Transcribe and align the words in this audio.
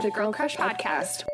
the 0.00 0.10
Girl 0.10 0.32
Crush 0.32 0.56
podcast. 0.56 1.24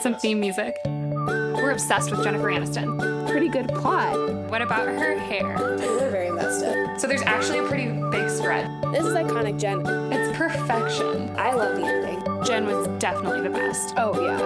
Some 0.00 0.14
theme 0.14 0.40
music. 0.40 0.76
We're 0.84 1.72
obsessed 1.72 2.10
with 2.10 2.22
Jennifer 2.22 2.46
Aniston. 2.46 3.28
Pretty 3.28 3.48
good 3.48 3.68
plot. 3.68 4.16
What 4.50 4.62
about 4.62 4.88
her 4.88 5.18
hair? 5.18 5.56
They're 5.76 6.10
very 6.10 6.30
messed 6.30 6.64
up. 6.64 7.00
So 7.00 7.06
there's 7.06 7.22
actually 7.22 7.58
a 7.58 7.68
pretty 7.68 7.86
big 8.10 8.30
spread. 8.30 8.66
This 8.92 9.04
is 9.04 9.14
iconic 9.14 9.58
Jen. 9.58 9.84
It's 10.12 10.36
perfection. 10.36 11.30
I 11.36 11.52
love 11.54 11.76
the 11.76 11.84
ending. 11.84 12.44
Jen 12.44 12.66
was 12.66 12.86
definitely 12.98 13.42
the 13.42 13.50
best. 13.50 13.94
Oh 13.96 14.20
yeah. 14.24 14.38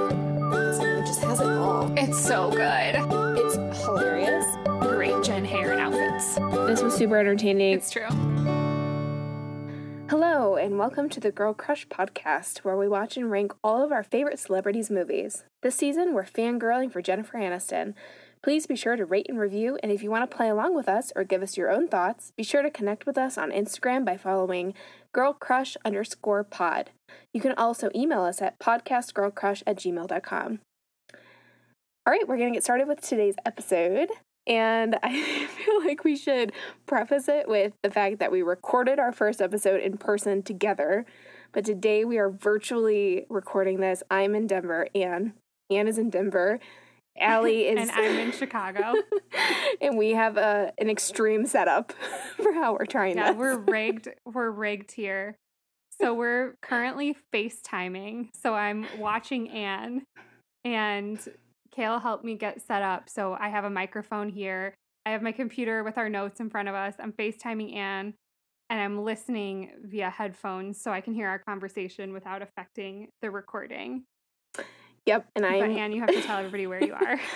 This 0.66 0.78
movie 0.78 1.06
just 1.06 1.22
has 1.22 1.40
it 1.40 1.46
all. 1.46 1.92
It's 1.96 2.22
so 2.22 2.50
good. 2.50 2.96
It's 3.38 3.84
hilarious. 3.84 4.44
Great 4.80 5.22
Jen 5.24 5.44
hair 5.44 5.72
and 5.72 5.80
outfits. 5.80 6.34
This 6.66 6.82
was 6.82 6.94
super 6.94 7.16
entertaining. 7.18 7.74
It's 7.74 7.90
true. 7.90 8.08
Hello, 10.24 10.54
and 10.54 10.78
welcome 10.78 11.08
to 11.08 11.18
the 11.18 11.32
Girl 11.32 11.52
Crush 11.52 11.88
podcast, 11.88 12.58
where 12.58 12.76
we 12.76 12.86
watch 12.86 13.16
and 13.16 13.28
rank 13.28 13.52
all 13.64 13.82
of 13.82 13.90
our 13.90 14.04
favorite 14.04 14.38
celebrities' 14.38 14.88
movies. 14.88 15.42
This 15.62 15.74
season, 15.74 16.14
we're 16.14 16.22
fangirling 16.22 16.92
for 16.92 17.02
Jennifer 17.02 17.38
Aniston. 17.38 17.94
Please 18.40 18.68
be 18.68 18.76
sure 18.76 18.94
to 18.94 19.04
rate 19.04 19.26
and 19.28 19.40
review, 19.40 19.80
and 19.82 19.90
if 19.90 20.00
you 20.00 20.12
want 20.12 20.30
to 20.30 20.36
play 20.36 20.48
along 20.48 20.76
with 20.76 20.88
us 20.88 21.10
or 21.16 21.24
give 21.24 21.42
us 21.42 21.56
your 21.56 21.72
own 21.72 21.88
thoughts, 21.88 22.30
be 22.36 22.44
sure 22.44 22.62
to 22.62 22.70
connect 22.70 23.04
with 23.04 23.18
us 23.18 23.36
on 23.36 23.50
Instagram 23.50 24.04
by 24.04 24.16
following 24.16 24.74
girlcrush 25.12 25.76
underscore 25.84 26.44
pod. 26.44 26.90
You 27.34 27.40
can 27.40 27.54
also 27.54 27.90
email 27.92 28.22
us 28.22 28.40
at 28.40 28.60
podcastgirlcrush 28.60 29.64
at 29.66 29.76
gmail.com. 29.76 30.60
All 32.06 32.12
right, 32.12 32.28
we're 32.28 32.38
going 32.38 32.52
to 32.52 32.56
get 32.56 32.62
started 32.62 32.86
with 32.86 33.00
today's 33.00 33.34
episode. 33.44 34.10
And 34.46 34.98
I 35.02 35.46
feel 35.46 35.84
like 35.84 36.04
we 36.04 36.16
should 36.16 36.52
preface 36.86 37.28
it 37.28 37.48
with 37.48 37.72
the 37.82 37.90
fact 37.90 38.18
that 38.18 38.32
we 38.32 38.42
recorded 38.42 38.98
our 38.98 39.12
first 39.12 39.40
episode 39.40 39.80
in 39.80 39.96
person 39.98 40.42
together. 40.42 41.06
But 41.52 41.64
today 41.64 42.04
we 42.04 42.18
are 42.18 42.30
virtually 42.30 43.26
recording 43.28 43.80
this. 43.80 44.02
I'm 44.10 44.34
in 44.34 44.46
Denver. 44.46 44.88
Anne. 44.94 45.34
Anne 45.70 45.86
is 45.86 45.98
in 45.98 46.10
Denver. 46.10 46.58
Allie 47.18 47.62
is. 47.68 47.78
and 47.78 47.90
I'm 47.90 48.18
in 48.18 48.32
Chicago. 48.32 48.94
and 49.80 49.98
we 49.98 50.10
have 50.10 50.36
a, 50.36 50.72
an 50.78 50.88
extreme 50.88 51.46
setup 51.46 51.92
for 52.42 52.52
how 52.52 52.72
we're 52.72 52.86
trying 52.86 53.16
yeah, 53.16 53.32
this. 53.32 53.38
we're 53.38 53.58
rigged. 53.58 54.08
We're 54.24 54.50
rigged 54.50 54.92
here. 54.92 55.36
So 56.00 56.14
we're 56.14 56.54
currently 56.62 57.16
FaceTiming. 57.32 58.30
So 58.42 58.54
I'm 58.54 58.86
watching 58.98 59.50
Anne 59.50 60.02
and 60.64 61.20
Kale 61.74 61.98
helped 61.98 62.24
me 62.24 62.36
get 62.36 62.60
set 62.62 62.82
up. 62.82 63.08
So 63.08 63.36
I 63.38 63.48
have 63.48 63.64
a 63.64 63.70
microphone 63.70 64.28
here. 64.28 64.74
I 65.04 65.10
have 65.10 65.22
my 65.22 65.32
computer 65.32 65.82
with 65.82 65.98
our 65.98 66.08
notes 66.08 66.38
in 66.38 66.50
front 66.50 66.68
of 66.68 66.74
us. 66.74 66.94
I'm 67.00 67.12
FaceTiming 67.12 67.74
Anne 67.74 68.14
and 68.70 68.80
I'm 68.80 69.04
listening 69.04 69.70
via 69.82 70.10
headphones 70.10 70.80
so 70.80 70.92
I 70.92 71.00
can 71.00 71.14
hear 71.14 71.28
our 71.28 71.38
conversation 71.38 72.12
without 72.12 72.42
affecting 72.42 73.08
the 73.20 73.30
recording. 73.30 74.04
Yep. 75.06 75.26
And 75.34 75.44
I'm. 75.44 75.76
Anne, 75.76 75.92
you 75.92 76.00
have 76.00 76.10
to 76.10 76.22
tell 76.22 76.38
everybody 76.38 76.66
where 76.66 76.82
you 76.82 76.94
are. 76.94 77.20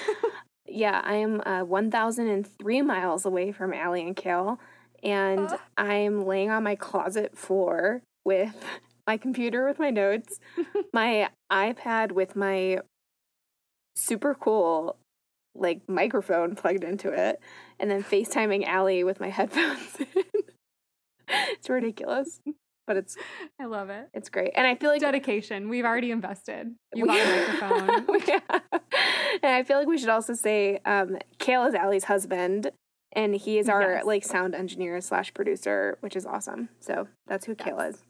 Yeah, 0.69 1.00
I 1.05 1.15
am 1.15 1.41
uh, 1.47 1.62
1,003 1.62 2.83
miles 2.83 3.25
away 3.25 3.53
from 3.53 3.73
Allie 3.73 4.03
and 4.03 4.17
Kale, 4.17 4.59
and 5.03 5.48
Oh. 5.50 5.59
I'm 5.77 6.27
laying 6.27 6.50
on 6.50 6.65
my 6.65 6.75
closet 6.75 7.39
floor 7.39 8.03
with 8.25 8.55
my 9.06 9.17
computer 9.17 9.65
with 9.67 9.78
my 9.78 9.91
notes, 9.91 10.41
my 10.93 11.31
iPad 11.53 12.12
with 12.12 12.34
my 12.34 12.81
super 13.97 14.35
cool 14.35 14.97
like 15.59 15.81
microphone 15.89 16.55
plugged 16.55 16.85
into 16.85 17.11
it, 17.11 17.41
and 17.81 17.91
then 17.91 18.03
FaceTiming 18.05 18.67
Allie 18.67 19.03
with 19.05 19.19
my 19.21 19.31
headphones. 19.31 19.97
it's 21.29 21.69
ridiculous, 21.69 22.41
but 22.87 22.97
it's 22.97 23.17
I 23.61 23.65
love 23.65 23.89
it. 23.91 24.09
it's 24.15 24.29
great, 24.29 24.53
and 24.55 24.67
I 24.67 24.75
feel 24.75 24.91
like 24.91 25.01
Dedication. 25.01 25.69
We've 25.69 25.85
already 25.85 26.11
invested. 26.11 26.75
You 26.95 27.03
we- 27.05 27.09
bought 27.09 27.21
a 27.21 27.81
microphone. 27.97 28.21
yeah. 28.29 28.59
And 29.43 29.53
I 29.53 29.63
feel 29.65 29.79
like 29.79 29.89
we 29.89 29.99
should 29.99 30.09
also 30.09 30.35
say 30.35 30.79
um, 30.85 31.19
Kale 31.39 31.65
is 31.65 31.75
Allie's 31.75 32.05
husband, 32.05 32.71
and 33.13 33.35
he 33.35 33.59
is 33.59 33.69
our 33.69 33.83
Yes. 33.97 34.05
like 34.05 34.25
sound 34.25 34.55
engineer 34.55 35.01
slash 35.01 35.33
producer, 35.35 35.99
which 36.01 36.17
is 36.17 36.25
awesome. 36.27 36.69
So 36.81 37.09
that's 37.27 37.45
who 37.47 37.55
Kale 37.55 37.81
is. 37.81 38.03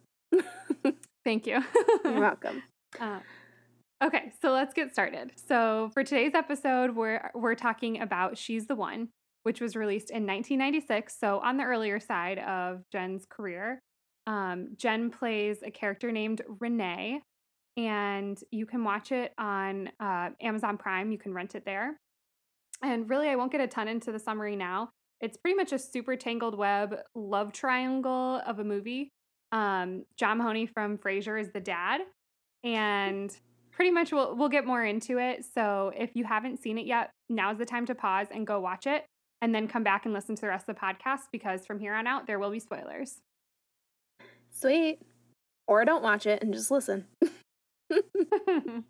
Thank 1.24 1.46
you. 1.46 1.62
You're 2.04 2.20
welcome. 2.20 2.62
Uh, 3.00 3.18
okay, 4.02 4.32
so 4.40 4.52
let's 4.52 4.74
get 4.74 4.92
started. 4.92 5.32
So 5.36 5.90
for 5.94 6.04
today's 6.04 6.34
episode, 6.34 6.94
we're 6.94 7.30
we're 7.34 7.54
talking 7.54 8.00
about 8.00 8.38
"She's 8.38 8.66
the 8.66 8.74
One," 8.74 9.08
which 9.42 9.60
was 9.60 9.76
released 9.76 10.10
in 10.10 10.26
1996. 10.26 11.16
So 11.18 11.40
on 11.40 11.56
the 11.56 11.64
earlier 11.64 12.00
side 12.00 12.38
of 12.38 12.82
Jen's 12.92 13.26
career, 13.28 13.80
um, 14.26 14.68
Jen 14.76 15.10
plays 15.10 15.58
a 15.62 15.70
character 15.70 16.10
named 16.12 16.42
Renee, 16.60 17.20
and 17.76 18.38
you 18.50 18.66
can 18.66 18.84
watch 18.84 19.12
it 19.12 19.32
on 19.38 19.90
uh, 20.00 20.30
Amazon 20.40 20.76
Prime. 20.76 21.12
You 21.12 21.18
can 21.18 21.32
rent 21.32 21.54
it 21.54 21.64
there. 21.64 21.98
And 22.82 23.08
really, 23.08 23.28
I 23.28 23.36
won't 23.36 23.52
get 23.52 23.60
a 23.60 23.66
ton 23.66 23.88
into 23.88 24.12
the 24.12 24.18
summary 24.18 24.56
now. 24.56 24.90
It's 25.20 25.36
pretty 25.38 25.56
much 25.56 25.72
a 25.72 25.78
super 25.78 26.14
tangled 26.16 26.56
web 26.56 26.94
love 27.14 27.52
triangle 27.52 28.42
of 28.46 28.58
a 28.58 28.64
movie. 28.64 29.10
Um, 29.52 30.04
John 30.18 30.38
Mahoney 30.38 30.66
from 30.66 30.98
Frasier 30.98 31.40
is 31.40 31.50
the 31.52 31.60
dad, 31.60 32.02
and 32.64 33.34
pretty 33.76 33.92
much 33.92 34.10
we'll 34.10 34.34
we'll 34.34 34.48
get 34.48 34.66
more 34.66 34.84
into 34.84 35.18
it. 35.18 35.44
So 35.54 35.92
if 35.96 36.16
you 36.16 36.24
haven't 36.24 36.60
seen 36.60 36.78
it 36.78 36.86
yet, 36.86 37.10
now's 37.28 37.58
the 37.58 37.66
time 37.66 37.86
to 37.86 37.94
pause 37.94 38.28
and 38.32 38.46
go 38.46 38.58
watch 38.58 38.86
it, 38.86 39.04
and 39.40 39.54
then 39.54 39.68
come 39.68 39.84
back 39.84 40.06
and 40.06 40.14
listen 40.14 40.34
to 40.34 40.40
the 40.40 40.48
rest 40.48 40.68
of 40.68 40.74
the 40.74 40.80
podcast 40.80 41.28
because 41.30 41.64
from 41.64 41.78
here 41.78 41.94
on 41.94 42.06
out 42.06 42.26
there 42.26 42.38
will 42.38 42.50
be 42.50 42.58
spoilers. 42.58 43.18
Sweet. 44.50 45.00
Or 45.68 45.84
don't 45.84 46.02
watch 46.02 46.26
it 46.26 46.42
and 46.42 46.54
just 46.54 46.70
listen. 46.70 47.06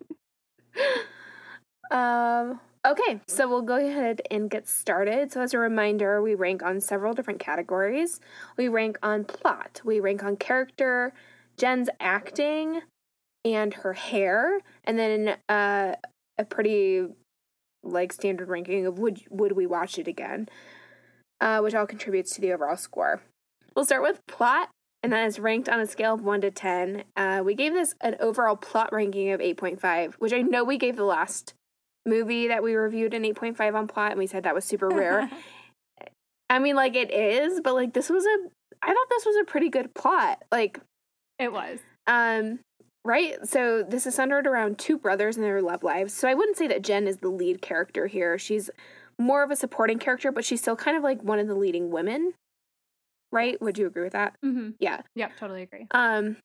Um, 1.91 2.59
okay, 2.85 3.21
so 3.27 3.47
we'll 3.47 3.61
go 3.61 3.75
ahead 3.75 4.21
and 4.29 4.49
get 4.49 4.67
started. 4.67 5.31
So, 5.31 5.41
as 5.41 5.53
a 5.53 5.59
reminder, 5.59 6.21
we 6.21 6.35
rank 6.35 6.63
on 6.63 6.81
several 6.81 7.13
different 7.13 7.39
categories. 7.39 8.19
We 8.57 8.67
rank 8.67 8.97
on 9.01 9.23
plot, 9.23 9.81
we 9.83 9.99
rank 9.99 10.23
on 10.23 10.35
character, 10.35 11.13
Jen's 11.57 11.89
acting, 11.99 12.81
and 13.45 13.73
her 13.73 13.93
hair, 13.93 14.59
and 14.83 14.97
then 14.97 15.37
uh, 15.49 15.95
a 16.37 16.45
pretty 16.45 17.07
like 17.83 18.11
standard 18.11 18.49
ranking 18.49 18.85
of 18.85 18.99
would 18.99 19.21
would 19.29 19.53
we 19.53 19.65
watch 19.65 19.97
it 19.97 20.07
again, 20.07 20.49
uh, 21.41 21.59
which 21.59 21.73
all 21.73 21.87
contributes 21.87 22.35
to 22.35 22.41
the 22.41 22.51
overall 22.51 22.77
score. 22.77 23.21
We'll 23.75 23.85
start 23.85 24.01
with 24.01 24.25
plot, 24.27 24.69
and 25.03 25.13
that 25.13 25.25
is 25.27 25.39
ranked 25.39 25.69
on 25.69 25.79
a 25.79 25.85
scale 25.85 26.15
of 26.15 26.23
1 26.23 26.41
to 26.41 26.51
10. 26.51 27.03
Uh, 27.15 27.41
we 27.45 27.53
gave 27.53 27.73
this 27.73 27.93
an 28.01 28.15
overall 28.19 28.55
plot 28.55 28.91
ranking 28.91 29.31
of 29.31 29.39
8.5, 29.39 30.15
which 30.15 30.33
I 30.33 30.41
know 30.41 30.63
we 30.63 30.77
gave 30.77 30.95
the 30.95 31.03
last 31.03 31.53
movie 32.05 32.47
that 32.47 32.63
we 32.63 32.73
reviewed 32.73 33.13
an 33.13 33.23
8.5 33.23 33.75
on 33.75 33.87
plot, 33.87 34.11
and 34.11 34.19
we 34.19 34.25
said 34.27 34.43
that 34.43 34.55
was 34.55 34.65
super 34.65 34.89
rare. 34.89 35.29
I 36.49 36.59
mean, 36.59 36.75
like, 36.75 36.95
it 36.95 37.11
is, 37.11 37.61
but 37.61 37.75
like, 37.75 37.93
this 37.93 38.09
was 38.09 38.25
a, 38.25 38.37
I 38.81 38.87
thought 38.87 39.09
this 39.09 39.25
was 39.25 39.35
a 39.41 39.45
pretty 39.45 39.69
good 39.69 39.93
plot. 39.93 40.43
Like, 40.51 40.79
it 41.37 41.51
was. 41.51 41.79
um, 42.07 42.59
right? 43.07 43.47
So 43.47 43.83
this 43.83 44.05
is 44.05 44.15
centered 44.15 44.45
around 44.45 44.77
two 44.77 44.97
brothers 44.97 45.37
and 45.37 45.45
their 45.45 45.61
love 45.61 45.81
lives. 45.81 46.13
So 46.13 46.27
I 46.27 46.33
wouldn't 46.33 46.57
say 46.57 46.67
that 46.67 46.81
Jen 46.83 47.07
is 47.07 47.17
the 47.17 47.29
lead 47.29 47.61
character 47.61 48.07
here. 48.07 48.37
She's 48.37 48.69
more 49.17 49.43
of 49.43 49.49
a 49.49 49.55
supporting 49.55 49.97
character, 49.97 50.31
but 50.31 50.43
she's 50.43 50.59
still 50.59 50.75
kind 50.75 50.97
of 50.97 51.03
like 51.03 51.23
one 51.23 51.39
of 51.39 51.47
the 51.47 51.55
leading 51.55 51.89
women. 51.89 52.33
Right? 53.31 53.59
Would 53.61 53.77
you 53.77 53.87
agree 53.87 54.03
with 54.03 54.13
that? 54.13 54.35
hmm 54.43 54.71
Yeah. 54.79 55.01
Yep, 55.15 55.31
totally 55.39 55.63
agree. 55.63 55.87
Um, 55.91 56.37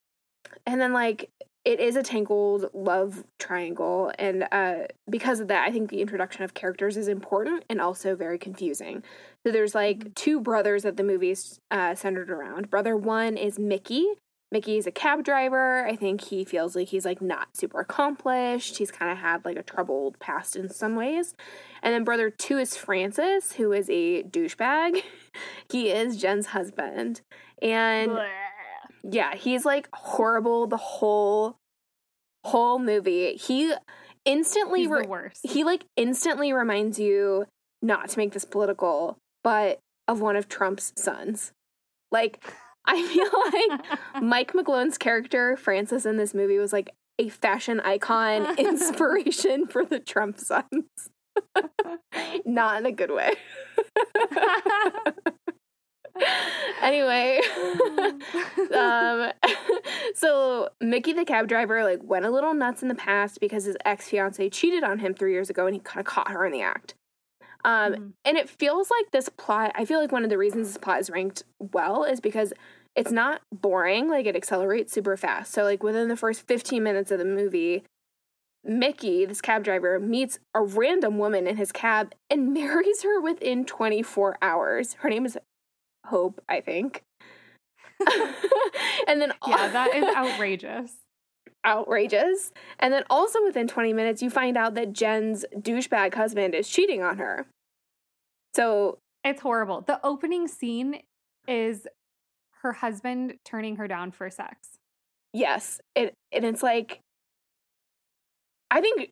and 0.65 0.81
then 0.81 0.93
like 0.93 1.31
it 1.65 1.81
is 1.81 1.97
a 1.97 2.03
tangled 2.03 2.71
love 2.75 3.25
triangle, 3.39 4.13
and 4.19 4.49
uh, 4.51 4.87
because 5.09 5.39
of 5.39 5.47
that, 5.49 5.69
I 5.69 5.71
think 5.71 5.91
the 5.91 6.01
introduction 6.01 6.43
of 6.43 6.55
characters 6.55 6.97
is 6.97 7.07
important 7.07 7.65
and 7.71 7.81
also 7.81 8.17
very 8.17 8.37
confusing. 8.39 9.05
So 9.47 9.53
there's 9.53 9.75
like 9.75 10.15
two 10.15 10.41
brothers 10.41 10.83
that 10.83 10.97
the 10.97 11.05
movie's 11.05 11.61
uh, 11.71 11.95
centered 11.95 12.31
around. 12.31 12.69
Brother 12.69 12.97
one 12.97 13.37
is 13.37 13.61
Mickey. 13.61 14.07
Mickey 14.53 14.77
is 14.77 14.87
a 14.87 14.93
cab 14.93 15.25
driver. 15.25 15.87
I 15.87 15.97
think 15.97 16.21
he 16.21 16.45
feels 16.45 16.77
like 16.77 16.89
he's 16.89 17.07
like 17.07 17.23
not 17.23 17.57
super 17.57 17.81
accomplished. 17.81 18.77
He's 18.77 18.91
kind 18.91 19.11
of 19.11 19.17
had 19.17 19.47
like 19.47 19.57
a 19.57 19.63
troubled 19.63 20.19
past 20.19 20.57
in 20.57 20.69
some 20.69 20.95
ways. 20.95 21.35
And 21.83 21.95
then 21.95 22.05
brother 22.05 22.29
two 22.29 22.59
is 22.59 22.77
Francis, 22.77 23.53
who 23.53 23.73
is 23.73 23.89
a 23.89 24.23
douchebag. 24.25 25.03
he 25.71 25.89
is 25.89 26.19
Jen's 26.19 26.49
husband. 26.49 27.23
And 27.63 28.13
Bleh. 28.13 28.29
yeah, 29.11 29.35
he's 29.35 29.65
like 29.65 29.89
horrible 29.95 30.67
the 30.67 30.77
whole 30.77 31.57
whole 32.45 32.79
movie. 32.79 33.37
He 33.37 33.73
instantly 34.27 34.81
He's 34.81 34.91
re- 34.91 35.31
he 35.43 35.65
like 35.65 35.85
instantly 35.97 36.53
reminds 36.53 36.99
you 36.99 37.47
not 37.81 38.11
to 38.11 38.19
make 38.19 38.33
this 38.33 38.45
political, 38.45 39.17
but 39.43 39.79
of 40.07 40.21
one 40.21 40.37
of 40.37 40.47
Trump's 40.47 40.93
sons. 40.95 41.53
Like 42.11 42.45
I 42.85 43.03
feel 43.07 43.73
like 43.81 44.23
Mike 44.23 44.53
McGlone's 44.53 44.99
character 44.99 45.57
Francis 45.57 46.07
in 46.07 46.17
this 46.17 46.35
movie 46.35 46.59
was 46.59 46.73
like 46.73 46.91
a 47.19 47.29
fashion 47.29 47.81
icon 47.81 48.59
inspiration 48.59 49.67
for 49.67 49.85
the 49.85 50.01
Trump 50.01 50.39
sons. 50.39 50.87
not 52.45 52.81
in 52.81 52.87
a 52.87 52.93
good 52.93 53.11
way. 53.11 53.33
anyway, 56.83 57.41
um, 58.75 59.33
so 60.15 60.69
Mickey 60.81 61.15
the 61.15 61.25
cab 61.25 61.49
driver 61.49 61.83
like 61.85 62.03
went 62.03 62.27
a 62.27 62.31
little 62.31 62.53
nuts 62.53 62.83
in 62.83 62.89
the 62.89 62.95
past 62.95 63.41
because 63.41 63.65
his 63.65 63.77
ex 63.87 64.09
fiance 64.09 64.51
cheated 64.51 64.85
on 64.85 64.99
him 64.99 65.15
three 65.15 65.33
years 65.33 65.49
ago, 65.49 65.67
and 65.67 65.75
he 65.75 65.81
kind 65.81 66.01
of 66.01 66.07
caught 66.07 66.31
her 66.31 66.45
in 66.45 66.53
the 66.53 66.61
act. 66.61 66.95
Um, 67.65 67.93
mm-hmm. 67.93 68.09
and 68.25 68.37
it 68.37 68.49
feels 68.49 68.91
like 68.91 69.11
this 69.13 69.29
plot. 69.29 69.73
I 69.75 69.85
feel 69.85 70.01
like 70.01 70.13
one 70.13 70.25
of 70.25 70.31
the 70.31 70.39
reasons 70.39 70.69
this 70.69 70.79
plot 70.79 71.01
is 71.01 71.11
ranked 71.11 71.45
well 71.59 72.05
is 72.05 72.21
because 72.21 72.53
it's 72.97 73.13
not 73.13 73.43
boring. 73.53 74.09
Like 74.09 74.27
it 74.27 74.37
accelerates 74.37 74.93
super 74.93 75.17
fast. 75.17 75.53
So 75.53 75.63
like 75.63 75.83
within 75.83 76.09
the 76.09 76.17
first 76.17 76.47
fifteen 76.47 76.83
minutes 76.83 77.11
of 77.11 77.19
the 77.19 77.25
movie, 77.25 77.85
Mickey, 78.65 79.25
this 79.25 79.41
cab 79.41 79.65
driver, 79.65 79.99
meets 79.99 80.39
a 80.55 80.63
random 80.63 81.19
woman 81.19 81.47
in 81.47 81.57
his 81.57 81.73
cab 81.73 82.15
and 82.31 82.53
marries 82.55 83.03
her 83.03 83.21
within 83.21 83.65
24 83.65 84.39
hours. 84.41 84.95
Her 85.01 85.11
name 85.11 85.27
is 85.27 85.39
Hope, 86.07 86.41
I 86.49 86.61
think. 86.61 87.03
and 89.07 89.21
then 89.21 89.33
Yeah, 89.47 89.69
that 89.69 89.95
is 89.95 90.05
outrageous. 90.05 90.93
Outrageous. 91.65 92.53
And 92.79 92.93
then 92.93 93.05
also 93.11 93.43
within 93.45 93.69
20 93.69 93.93
minutes 93.93 94.23
you 94.23 94.31
find 94.31 94.57
out 94.57 94.75
that 94.75 94.93
Jen's 94.93 95.45
douchebag 95.57 96.15
husband 96.15 96.55
is 96.55 96.69
cheating 96.69 97.03
on 97.03 97.19
her. 97.19 97.47
So 98.55 98.99
it's 99.25 99.41
horrible. 99.41 99.83
The 99.83 100.05
opening 100.05 100.49
scene 100.49 101.01
is 101.47 101.87
her 102.63 102.73
husband 102.73 103.35
turning 103.45 103.77
her 103.77 103.89
down 103.89 104.11
for 104.11 104.31
sex. 104.31 104.79
Yes. 105.33 105.81
It 105.95 106.15
and 106.33 106.45
it's 106.45 106.63
like 106.63 107.01
I 108.71 108.81
think 108.81 109.11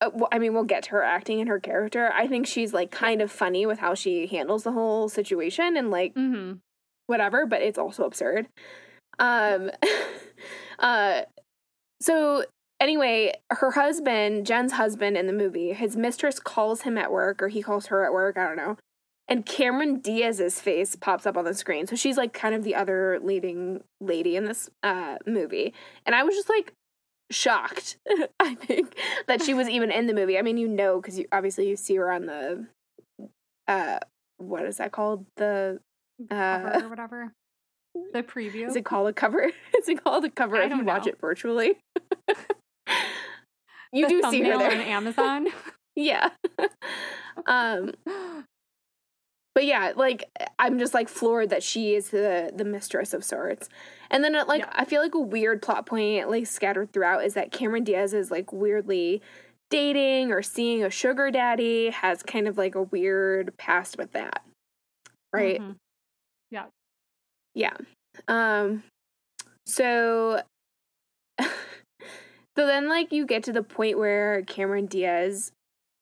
uh, 0.00 0.10
well, 0.14 0.28
I 0.30 0.38
mean, 0.38 0.54
we'll 0.54 0.64
get 0.64 0.84
to 0.84 0.90
her 0.90 1.02
acting 1.02 1.40
and 1.40 1.48
her 1.48 1.58
character. 1.58 2.12
I 2.12 2.28
think 2.28 2.46
she's 2.46 2.72
like 2.72 2.90
kind 2.90 3.20
of 3.20 3.32
funny 3.32 3.66
with 3.66 3.78
how 3.78 3.94
she 3.94 4.26
handles 4.26 4.62
the 4.62 4.72
whole 4.72 5.08
situation 5.08 5.76
and 5.76 5.90
like 5.90 6.14
mm-hmm. 6.14 6.58
whatever, 7.06 7.46
but 7.46 7.62
it's 7.62 7.78
also 7.78 8.04
absurd. 8.04 8.46
Um, 9.18 9.70
uh, 10.78 11.22
so 12.00 12.44
anyway, 12.80 13.34
her 13.50 13.72
husband, 13.72 14.46
Jen's 14.46 14.72
husband 14.72 15.16
in 15.16 15.26
the 15.26 15.32
movie, 15.32 15.72
his 15.72 15.96
mistress 15.96 16.38
calls 16.40 16.82
him 16.82 16.96
at 16.98 17.10
work 17.10 17.42
or 17.42 17.48
he 17.48 17.62
calls 17.62 17.86
her 17.86 18.04
at 18.04 18.12
work. 18.12 18.36
I 18.36 18.46
don't 18.46 18.56
know. 18.56 18.76
And 19.30 19.44
Cameron 19.44 20.00
Diaz's 20.00 20.60
face 20.60 20.96
pops 20.96 21.26
up 21.26 21.36
on 21.36 21.44
the 21.44 21.52
screen. 21.52 21.86
So 21.86 21.96
she's 21.96 22.16
like 22.16 22.32
kind 22.32 22.54
of 22.54 22.64
the 22.64 22.74
other 22.74 23.18
leading 23.22 23.82
lady 24.00 24.36
in 24.36 24.46
this 24.46 24.70
uh, 24.82 25.16
movie. 25.26 25.74
And 26.06 26.14
I 26.14 26.22
was 26.22 26.34
just 26.34 26.48
like, 26.48 26.72
shocked, 27.30 27.98
I 28.40 28.54
think, 28.54 28.96
that 29.26 29.42
she 29.42 29.54
was 29.54 29.68
even 29.68 29.90
in 29.90 30.06
the 30.06 30.14
movie. 30.14 30.38
I 30.38 30.42
mean, 30.42 30.56
you 30.56 30.68
know, 30.68 31.00
because 31.00 31.18
you 31.18 31.26
obviously 31.32 31.68
you 31.68 31.76
see 31.76 31.96
her 31.96 32.10
on 32.10 32.26
the, 32.26 32.66
uh, 33.66 33.98
what 34.38 34.64
is 34.64 34.78
that 34.78 34.92
called? 34.92 35.26
The 35.36 35.80
uh, 36.30 36.80
or 36.82 36.88
whatever. 36.88 37.32
The 38.12 38.22
preview. 38.22 38.68
Is 38.68 38.76
it 38.76 38.84
called 38.84 39.08
a 39.08 39.12
cover? 39.12 39.44
Is 39.78 39.88
it 39.88 40.02
called 40.02 40.24
a 40.24 40.30
cover 40.30 40.56
I 40.56 40.64
if 40.64 40.70
you 40.70 40.78
know. 40.78 40.84
watch 40.84 41.06
it 41.06 41.20
virtually? 41.20 41.78
you 43.92 44.06
the 44.06 44.08
do 44.08 44.30
see 44.30 44.42
her 44.42 44.58
there 44.58 44.70
on 44.70 44.80
Amazon. 44.80 45.48
yeah. 45.96 46.30
um 47.46 47.92
but 49.54 49.64
yeah, 49.64 49.92
like 49.96 50.24
I'm 50.60 50.78
just 50.78 50.94
like 50.94 51.08
floored 51.08 51.50
that 51.50 51.64
she 51.64 51.94
is 51.94 52.10
the 52.10 52.52
the 52.54 52.64
mistress 52.64 53.12
of 53.12 53.24
sorts. 53.24 53.68
And 54.10 54.22
then 54.22 54.34
like 54.46 54.60
yeah. 54.60 54.72
I 54.72 54.84
feel 54.84 55.02
like 55.02 55.14
a 55.14 55.20
weird 55.20 55.62
plot 55.62 55.84
point 55.84 56.30
like 56.30 56.46
scattered 56.46 56.92
throughout 56.92 57.24
is 57.24 57.34
that 57.34 57.50
Cameron 57.50 57.82
Diaz 57.82 58.14
is 58.14 58.30
like 58.30 58.52
weirdly 58.52 59.20
dating 59.70 60.32
or 60.32 60.42
seeing 60.42 60.84
a 60.84 60.90
sugar 60.90 61.30
daddy 61.30 61.90
has 61.90 62.22
kind 62.22 62.46
of 62.48 62.56
like 62.56 62.74
a 62.74 62.82
weird 62.82 63.56
past 63.58 63.98
with 63.98 64.12
that. 64.12 64.44
Right? 65.32 65.60
Mm-hmm. 65.60 65.72
Yeah. 66.50 66.66
Yeah. 67.54 67.76
Um 68.26 68.84
so 69.66 70.42
so 71.40 71.46
then 72.56 72.88
like 72.88 73.12
you 73.12 73.26
get 73.26 73.42
to 73.44 73.52
the 73.52 73.62
point 73.62 73.98
where 73.98 74.42
Cameron 74.42 74.86
Diaz 74.86 75.52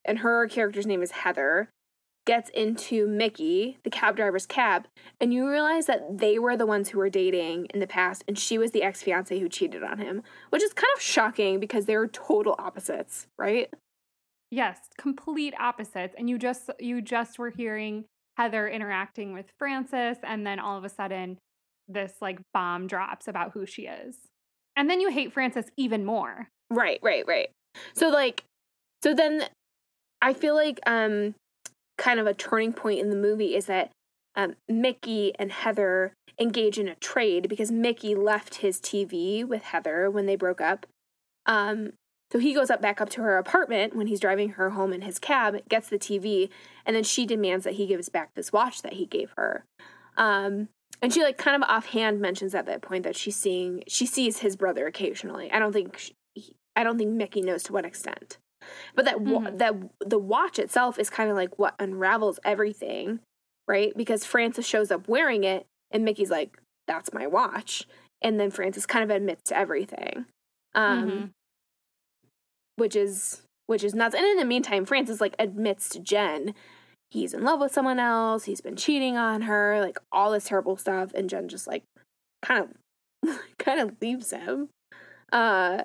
and 0.05 0.21
her 0.21 0.47
character's 0.49 0.87
name 0.87 1.03
is 1.03 1.11
Heather 1.11 1.69
gets 2.27 2.51
into 2.51 3.07
Mickey, 3.07 3.79
the 3.85 3.91
cab 3.91 4.17
driver's 4.17 4.47
cab, 4.47 4.87
and 5.21 5.33
you 5.33 5.49
realize 5.49 5.87
that 5.87 6.19
they 6.19 6.39
were 6.39 6.57
the 6.57 6.67
ones 6.67 6.89
who 6.89 6.99
were 6.99 7.09
dating 7.09 7.67
in 7.73 7.81
the 7.81 7.87
past 7.87 8.25
and 8.29 8.39
she 8.39 8.59
was 8.59 8.73
the 8.73 8.83
ex 8.83 9.03
fiance 9.03 9.39
who 9.39 9.49
cheated 9.49 9.83
on 9.83 9.99
him, 9.99 10.23
which 10.51 10.63
is 10.63 10.73
kind 10.73 10.91
of 10.95 11.01
shocking 11.01 11.61
because 11.61 11.87
they're 11.87 12.09
total 12.09 12.57
opposites, 12.59 13.29
right? 13.39 13.73
Yes, 14.51 14.79
complete 14.99 15.55
opposites. 15.59 16.15
And 16.19 16.29
you 16.29 16.39
just 16.39 16.71
you 16.79 17.01
just 17.01 17.39
were 17.39 17.51
hearing 17.51 18.05
Heather 18.37 18.69
interacting 18.69 19.33
with 19.33 19.47
Francis 19.59 20.19
and 20.23 20.47
then 20.47 20.59
all 20.59 20.77
of 20.77 20.85
a 20.85 20.89
sudden 20.89 21.39
this 21.89 22.13
like 22.21 22.39
bomb 22.53 22.87
drops 22.87 23.29
about 23.29 23.53
who 23.53 23.67
she 23.67 23.83
is. 23.83 24.17
And 24.77 24.91
then 24.91 25.01
you 25.01 25.11
hate 25.11 25.33
Francis 25.33 25.67
even 25.77 26.05
more. 26.05 26.49
Right, 26.71 26.99
right, 27.03 27.25
right. 27.27 27.51
So 27.95 28.09
like 28.09 28.45
so 29.03 29.15
then 29.15 29.45
I 30.21 30.33
feel 30.33 30.55
like 30.55 30.81
um 30.87 31.35
kind 31.99 32.21
of 32.21 32.27
a 32.27 32.35
turning 32.35 32.73
point 32.73 33.01
in 33.01 33.11
the 33.11 33.17
movie 33.17 33.55
is 33.55 33.67
that 33.67 33.91
um, 34.35 34.55
Mickey 34.69 35.33
and 35.39 35.51
Heather 35.51 36.13
engage 36.39 36.79
in 36.79 36.89
a 36.89 36.95
trade 36.97 37.49
because 37.49 37.73
Mickey 37.73 38.15
left 38.15 38.57
his 38.57 38.79
TV 38.81 39.47
with 39.47 39.63
Heather 39.63 40.11
when 40.11 40.27
they 40.27 40.37
broke 40.37 40.61
up. 40.61 40.87
Um, 41.47 41.93
so 42.33 42.39
he 42.39 42.55
goes 42.55 42.71
up 42.71 42.83
back 42.83 43.01
up 43.01 43.09
to 43.11 43.23
her 43.23 43.39
apartment 43.39 43.95
when 43.95 44.09
he's 44.09 44.21
driving 44.21 44.51
her 44.51 44.71
home 44.71 44.93
in 44.93 45.03
his 45.03 45.19
cab, 45.19 45.57
gets 45.69 45.89
the 45.89 45.99
TV, 45.99 46.49
and 46.85 46.97
then 46.97 47.05
she 47.05 47.25
demands 47.25 47.65
that 47.65 47.75
he 47.75 47.87
gives 47.87 48.09
back 48.09 48.31
this 48.35 48.53
watch 48.53 48.83
that 48.83 48.95
he 48.95 49.07
gave 49.07 49.33
her. 49.37 49.65
Um, 50.17 50.69
and 51.03 51.13
she 51.13 51.23
like 51.23 51.39
kind 51.39 51.63
of 51.63 51.69
offhand 51.69 52.21
mentions 52.21 52.55
at 52.55 52.67
that 52.67 52.83
point 52.83 53.05
that 53.05 53.17
she's 53.17 53.37
seeing 53.37 53.83
she 53.87 54.07
sees 54.07 54.39
his 54.39 54.57
brother 54.57 54.87
occasionally. 54.87 55.51
I 55.53 55.59
don't 55.59 55.73
think 55.73 55.99
she, 55.99 56.15
I 56.75 56.85
don't 56.85 56.99
think 56.99 57.11
Mickey 57.11 57.43
knows 57.43 57.63
to 57.65 57.73
what 57.73 57.85
extent. 57.85 58.39
But 58.95 59.05
that 59.05 59.17
mm-hmm. 59.17 59.57
that 59.59 59.75
the 60.05 60.19
watch 60.19 60.59
itself 60.59 60.99
is 60.99 61.11
kind 61.11 61.31
of 61.31 61.37
like 61.37 61.59
what 61.59 61.75
unravels 61.79 62.41
everything, 62.45 63.21
right? 63.69 63.93
Because 63.97 64.25
Francis 64.25 64.67
shows 64.67 64.91
up 64.91 65.09
wearing 65.09 65.45
it, 65.45 65.67
and 65.91 66.05
Mickey's 66.05 66.31
like, 66.31 66.59
"That's 66.89 67.13
my 67.13 67.27
watch," 67.27 67.87
and 68.23 68.41
then 68.41 68.51
Francis 68.51 68.87
kind 68.87 69.09
of 69.09 69.15
admits 69.15 69.51
to 69.51 69.57
everything, 69.57 70.27
um, 70.75 71.11
mm-hmm. 71.11 71.27
Which 72.77 72.97
is 72.97 73.43
which 73.67 73.83
is 73.83 73.95
nuts. 73.95 74.15
And 74.15 74.25
in 74.25 74.37
the 74.37 74.45
meantime, 74.45 74.85
Francis 74.85 75.21
like 75.21 75.35
admits 75.39 75.89
to 75.91 76.01
Jen 76.01 76.55
he's 77.11 77.35
in 77.35 77.45
love 77.45 77.61
with 77.61 77.73
someone 77.73 77.99
else, 77.99 78.45
he's 78.45 78.61
been 78.61 78.77
cheating 78.77 79.17
on 79.17 79.43
her, 79.43 79.81
like 79.81 79.99
all 80.13 80.33
this 80.33 80.49
terrible 80.49 80.77
stuff, 80.77 81.13
and 81.15 81.31
Jen 81.31 81.49
just 81.49 81.67
like 81.67 81.85
kind 82.43 82.65
of 83.25 83.39
kind 83.59 83.81
of 83.81 83.97
leaves 84.01 84.31
him. 84.31 84.69
Uh 85.33 85.83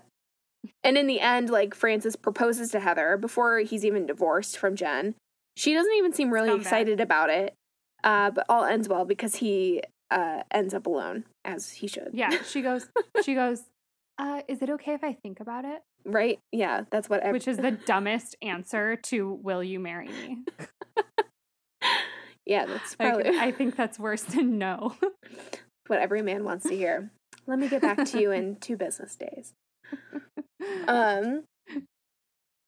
and 0.83 0.97
in 0.97 1.07
the 1.07 1.19
end, 1.19 1.49
like 1.49 1.73
Francis 1.73 2.15
proposes 2.15 2.69
to 2.71 2.79
Heather 2.79 3.17
before 3.17 3.59
he's 3.59 3.83
even 3.83 4.05
divorced 4.05 4.57
from 4.57 4.75
Jen. 4.75 5.15
She 5.57 5.73
doesn't 5.73 5.93
even 5.93 6.13
seem 6.13 6.31
really 6.31 6.55
excited 6.55 6.99
about 6.99 7.29
it. 7.31 7.55
Uh, 8.03 8.31
but 8.31 8.45
all 8.47 8.63
ends 8.63 8.87
well 8.87 9.05
because 9.05 9.35
he 9.35 9.81
uh, 10.11 10.43
ends 10.51 10.73
up 10.73 10.85
alone, 10.85 11.23
as 11.45 11.71
he 11.71 11.87
should. 11.87 12.11
Yeah, 12.13 12.43
she 12.43 12.61
goes. 12.61 12.89
she 13.23 13.33
goes. 13.33 13.63
Uh, 14.21 14.41
is 14.47 14.61
it 14.61 14.69
okay 14.69 14.93
if 14.93 15.03
I 15.03 15.13
think 15.13 15.39
about 15.39 15.65
it? 15.65 15.81
Right. 16.05 16.39
Yeah, 16.51 16.83
that's 16.91 17.09
what. 17.09 17.25
I... 17.25 17.31
Which 17.31 17.47
is 17.47 17.57
the 17.57 17.71
dumbest 17.71 18.35
answer 18.41 18.95
to 18.95 19.39
"Will 19.41 19.63
you 19.63 19.79
marry 19.79 20.07
me?" 20.07 20.37
yeah, 22.45 22.65
that's 22.67 22.95
probably. 22.95 23.23
Like, 23.23 23.35
I 23.35 23.51
think 23.51 23.75
that's 23.75 23.97
worse 23.97 24.23
than 24.23 24.57
no. 24.57 24.95
what 25.87 25.99
every 25.99 26.21
man 26.21 26.43
wants 26.43 26.67
to 26.69 26.75
hear. 26.75 27.11
Let 27.47 27.57
me 27.59 27.67
get 27.67 27.81
back 27.81 28.05
to 28.05 28.21
you 28.21 28.31
in 28.31 28.57
two 28.57 28.77
business 28.77 29.15
days 29.15 29.53
um 30.87 31.43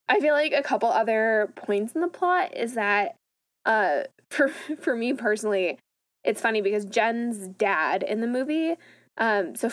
I 0.10 0.20
feel 0.20 0.34
like 0.34 0.54
a 0.54 0.64
couple 0.64 0.90
other 0.90 1.52
points 1.56 1.94
in 1.94 2.02
the 2.02 2.08
plot 2.08 2.56
is 2.56 2.76
that 2.76 3.16
uh 3.66 4.04
for 4.30 4.50
for 4.50 4.96
me 4.96 5.14
personally 5.14 5.78
it's 6.24 6.42
funny 6.42 6.62
because 6.62 6.86
Jen's 6.86 7.48
dad 7.48 8.04
in 8.04 8.22
the 8.22 8.28
movie 8.28 8.76
um 9.18 9.56
so 9.56 9.72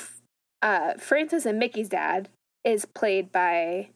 uh 0.62 0.94
Francis 0.94 1.46
and 1.46 1.58
Mickey's 1.58 1.88
dad 1.88 2.28
is 2.64 2.84
played 2.84 3.32
by 3.32 3.90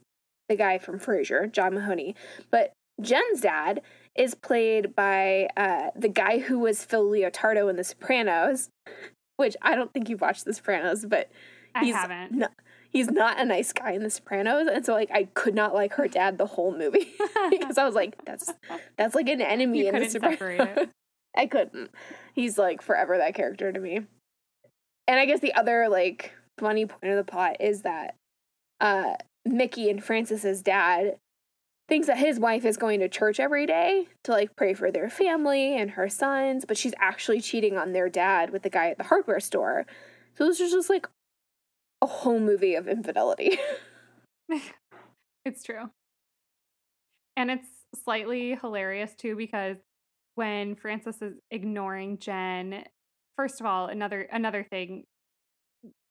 the 0.48 0.56
guy 0.56 0.78
from 0.78 0.98
Frasier, 0.98 1.50
John 1.50 1.74
Mahoney, 1.74 2.14
but 2.50 2.72
Jen's 3.00 3.40
dad 3.40 3.80
is 4.14 4.34
played 4.34 4.94
by 4.94 5.48
uh 5.56 5.90
the 5.96 6.08
guy 6.08 6.38
who 6.38 6.58
was 6.58 6.84
Phil 6.84 7.06
Leotardo 7.08 7.68
in 7.68 7.76
The 7.76 7.84
Sopranos, 7.84 8.68
which 9.36 9.56
I 9.62 9.74
don't 9.74 9.92
think 9.92 10.08
you've 10.08 10.20
watched 10.20 10.44
The 10.44 10.54
Sopranos, 10.54 11.04
but 11.04 11.30
he's 11.80 11.94
I 11.94 11.98
haven't. 11.98 12.38
Not, 12.38 12.52
he's 12.90 13.10
not 13.10 13.40
a 13.40 13.44
nice 13.44 13.72
guy 13.72 13.92
in 13.92 14.02
The 14.02 14.10
Sopranos, 14.10 14.68
and 14.72 14.86
so 14.86 14.94
like 14.94 15.10
I 15.10 15.24
could 15.34 15.54
not 15.54 15.74
like 15.74 15.94
her 15.94 16.08
dad 16.08 16.38
the 16.38 16.46
whole 16.46 16.76
movie 16.76 17.14
because 17.50 17.78
I 17.78 17.84
was 17.84 17.94
like, 17.94 18.24
that's 18.24 18.52
that's 18.96 19.14
like 19.14 19.28
an 19.28 19.40
enemy 19.40 19.80
you 19.80 19.88
in 19.88 19.98
The 19.98 20.10
Sopranos. 20.10 20.88
I 21.36 21.46
couldn't. 21.46 21.90
He's 22.34 22.58
like 22.58 22.80
forever 22.80 23.18
that 23.18 23.34
character 23.34 23.72
to 23.72 23.80
me. 23.80 24.00
And 25.06 25.20
I 25.20 25.26
guess 25.26 25.40
the 25.40 25.52
other 25.54 25.88
like 25.88 26.32
funny 26.58 26.86
point 26.86 27.12
of 27.12 27.16
the 27.16 27.30
plot 27.30 27.56
is 27.60 27.82
that 27.82 28.16
uh 28.80 29.14
Mickey 29.44 29.90
and 29.90 30.02
Francis's 30.02 30.62
dad 30.62 31.18
thinks 31.88 32.06
that 32.06 32.16
his 32.16 32.40
wife 32.40 32.64
is 32.64 32.76
going 32.76 33.00
to 33.00 33.08
church 33.08 33.38
every 33.38 33.66
day 33.66 34.08
to 34.24 34.32
like 34.32 34.56
pray 34.56 34.72
for 34.72 34.90
their 34.90 35.10
family 35.10 35.76
and 35.76 35.92
her 35.92 36.08
sons, 36.08 36.64
but 36.64 36.78
she's 36.78 36.94
actually 36.98 37.40
cheating 37.40 37.76
on 37.76 37.92
their 37.92 38.08
dad 38.08 38.50
with 38.50 38.62
the 38.62 38.70
guy 38.70 38.88
at 38.88 38.96
the 38.96 39.04
hardware 39.04 39.40
store. 39.40 39.84
So 40.34 40.46
this 40.46 40.60
is 40.60 40.72
just 40.72 40.88
like 40.88 41.06
a 42.00 42.06
whole 42.06 42.40
movie 42.40 42.74
of 42.74 42.88
infidelity. 42.88 43.58
it's 45.44 45.62
true. 45.62 45.90
And 47.36 47.50
it's 47.50 47.68
slightly 48.04 48.56
hilarious 48.60 49.14
too 49.14 49.36
because 49.36 49.78
when 50.34 50.74
Francis 50.74 51.20
is 51.22 51.34
ignoring 51.50 52.18
Jen, 52.18 52.84
first 53.36 53.60
of 53.60 53.66
all, 53.66 53.86
another 53.86 54.22
another 54.22 54.64
thing, 54.64 55.04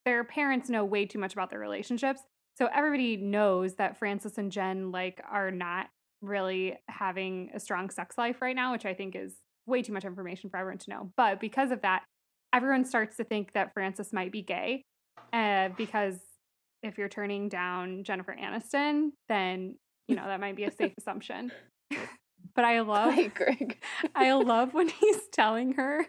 their 0.05 0.24
parents 0.24 0.69
know 0.69 0.86
way 0.86 1.05
too 1.05 1.19
much 1.19 1.33
about 1.33 1.50
their 1.50 1.60
relationships. 1.60 2.22
So 2.57 2.69
everybody 2.74 3.17
knows 3.17 3.75
that 3.75 3.98
Francis 3.98 4.38
and 4.38 4.51
Jen 4.51 4.91
like 4.91 5.22
are 5.29 5.51
not 5.51 5.88
really 6.22 6.77
having 6.88 7.50
a 7.53 7.60
strong 7.60 7.89
sex 7.89 8.17
life 8.17 8.41
right 8.41 8.55
now, 8.55 8.72
which 8.72 8.86
I 8.86 8.93
think 8.93 9.15
is 9.15 9.36
way 9.65 9.81
too 9.81 9.93
much 9.93 10.05
information 10.05 10.50
for 10.50 10.57
everyone 10.57 10.77
to 10.79 10.89
know. 10.89 11.12
But 11.17 11.39
because 11.39 11.72
of 11.72 11.81
that, 11.81 12.03
everyone 12.53 12.86
starts 12.86 13.17
to 13.17 13.24
think 13.24 13.53
that 13.53 13.74
Francis 13.74 14.13
might 14.13 14.31
be 14.31 14.41
gay. 14.41 14.83
Uh, 15.31 15.69
because 15.77 16.19
if 16.83 16.98
you're 16.98 17.10
turning 17.10 17.50
down 17.50 18.03
Jennifer 18.03 18.36
Aniston, 18.39 19.10
then 19.29 19.75
you 20.07 20.15
know 20.15 20.25
that 20.25 20.39
might 20.39 20.55
be 20.55 20.65
a 20.65 20.72
safe 20.72 20.93
assumption. 20.98 21.51
but 22.55 22.65
I 22.65 22.79
love 22.81 23.33
Greg. 23.33 23.81
I 24.15 24.33
love 24.33 24.74
when 24.74 24.89
he's 24.89 25.27
telling 25.31 25.74
her 25.74 26.07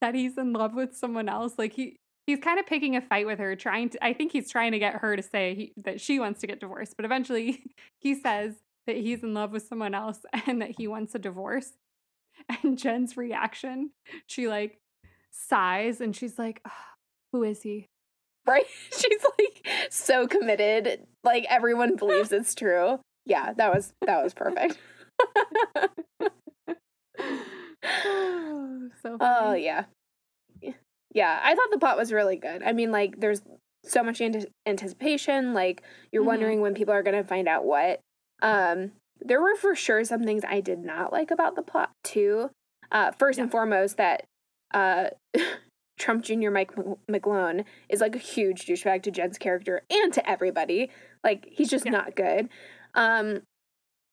that 0.00 0.14
he's 0.14 0.38
in 0.38 0.52
love 0.52 0.74
with 0.74 0.96
someone 0.96 1.28
else. 1.28 1.54
Like 1.58 1.74
he 1.74 1.99
he's 2.30 2.40
kind 2.40 2.60
of 2.60 2.66
picking 2.66 2.94
a 2.96 3.00
fight 3.00 3.26
with 3.26 3.38
her, 3.38 3.56
trying 3.56 3.90
to 3.90 4.04
I 4.04 4.12
think 4.12 4.32
he's 4.32 4.50
trying 4.50 4.72
to 4.72 4.78
get 4.78 4.94
her 4.96 5.16
to 5.16 5.22
say 5.22 5.54
he, 5.54 5.72
that 5.76 6.00
she 6.00 6.20
wants 6.20 6.40
to 6.40 6.46
get 6.46 6.60
divorced, 6.60 6.94
but 6.96 7.04
eventually 7.04 7.64
he 8.00 8.14
says 8.14 8.54
that 8.86 8.96
he's 8.96 9.22
in 9.22 9.34
love 9.34 9.52
with 9.52 9.66
someone 9.66 9.94
else 9.94 10.20
and 10.46 10.62
that 10.62 10.74
he 10.78 10.86
wants 10.86 11.14
a 11.14 11.18
divorce. 11.18 11.72
And 12.62 12.78
Jen's 12.78 13.16
reaction, 13.16 13.90
she 14.26 14.48
like 14.48 14.78
sighs 15.30 16.00
and 16.00 16.16
she's 16.16 16.38
like, 16.38 16.62
oh, 16.66 16.70
"Who 17.32 17.42
is 17.42 17.62
he?" 17.62 17.86
Right? 18.46 18.64
She's 18.90 19.22
like 19.38 19.68
so 19.90 20.26
committed. 20.26 21.06
Like 21.22 21.44
everyone 21.50 21.96
believes 21.96 22.32
it's 22.32 22.54
true. 22.54 22.98
Yeah, 23.26 23.52
that 23.52 23.74
was 23.74 23.92
that 24.06 24.22
was 24.24 24.32
perfect. 24.32 24.78
so 29.02 29.18
Oh 29.20 29.52
yeah. 29.52 29.84
Yeah, 31.12 31.40
I 31.42 31.54
thought 31.54 31.70
the 31.70 31.78
plot 31.78 31.96
was 31.96 32.12
really 32.12 32.36
good. 32.36 32.62
I 32.62 32.72
mean, 32.72 32.92
like 32.92 33.20
there's 33.20 33.42
so 33.84 34.02
much 34.02 34.20
ante- 34.20 34.50
anticipation, 34.66 35.54
like 35.54 35.82
you're 36.12 36.22
Mhm. 36.22 36.26
wondering 36.26 36.60
when 36.60 36.74
people 36.74 36.94
are 36.94 37.02
going 37.02 37.16
to 37.20 37.24
find 37.28 37.48
out 37.48 37.64
what. 37.64 38.00
Um 38.42 38.92
there 39.22 39.40
were 39.40 39.54
for 39.54 39.74
sure 39.74 40.02
some 40.04 40.22
things 40.24 40.42
I 40.48 40.60
did 40.60 40.78
not 40.78 41.12
like 41.12 41.30
about 41.30 41.54
the 41.54 41.62
plot 41.62 41.90
too. 42.04 42.50
Uh 42.90 43.10
first 43.12 43.38
and 43.38 43.50
foremost 43.50 43.96
that 43.98 44.24
uh 44.72 45.10
Trump 45.98 46.24
Jr. 46.24 46.50
Mike 46.50 46.72
McGlone 47.10 47.64
is 47.90 48.00
like 48.00 48.14
a 48.14 48.18
huge 48.18 48.64
douchebag 48.64 49.02
to 49.02 49.10
Jen's 49.10 49.36
character 49.36 49.82
and 49.90 50.12
to 50.14 50.26
everybody. 50.30 50.90
Like 51.22 51.46
he's 51.50 51.68
just 51.68 51.84
Yeah. 51.84 51.92
not 51.92 52.16
good. 52.16 52.48
Um 52.94 53.42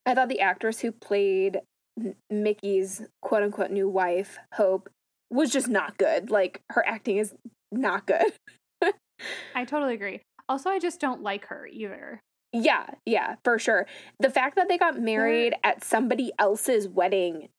I 0.05 0.13
thought 0.15 0.29
the 0.29 0.41
actress 0.41 0.79
who 0.81 0.91
played 0.91 1.61
Mickey's 2.29 3.03
quote 3.21 3.43
unquote 3.43 3.71
new 3.71 3.87
wife, 3.89 4.37
Hope, 4.55 4.89
was 5.29 5.51
just 5.51 5.67
not 5.67 5.97
good. 5.97 6.29
Like 6.29 6.61
her 6.71 6.85
acting 6.87 7.17
is 7.17 7.33
not 7.71 8.05
good. 8.05 8.33
I 9.55 9.65
totally 9.65 9.93
agree. 9.93 10.21
Also, 10.49 10.69
I 10.69 10.79
just 10.79 10.99
don't 10.99 11.21
like 11.21 11.47
her 11.47 11.67
either. 11.67 12.21
Yeah, 12.53 12.87
yeah, 13.05 13.35
for 13.43 13.59
sure. 13.59 13.85
The 14.19 14.29
fact 14.29 14.55
that 14.55 14.69
they 14.69 14.77
got 14.77 14.99
married 14.99 15.53
at 15.63 15.83
somebody 15.83 16.31
else's 16.39 16.87
wedding 16.87 17.49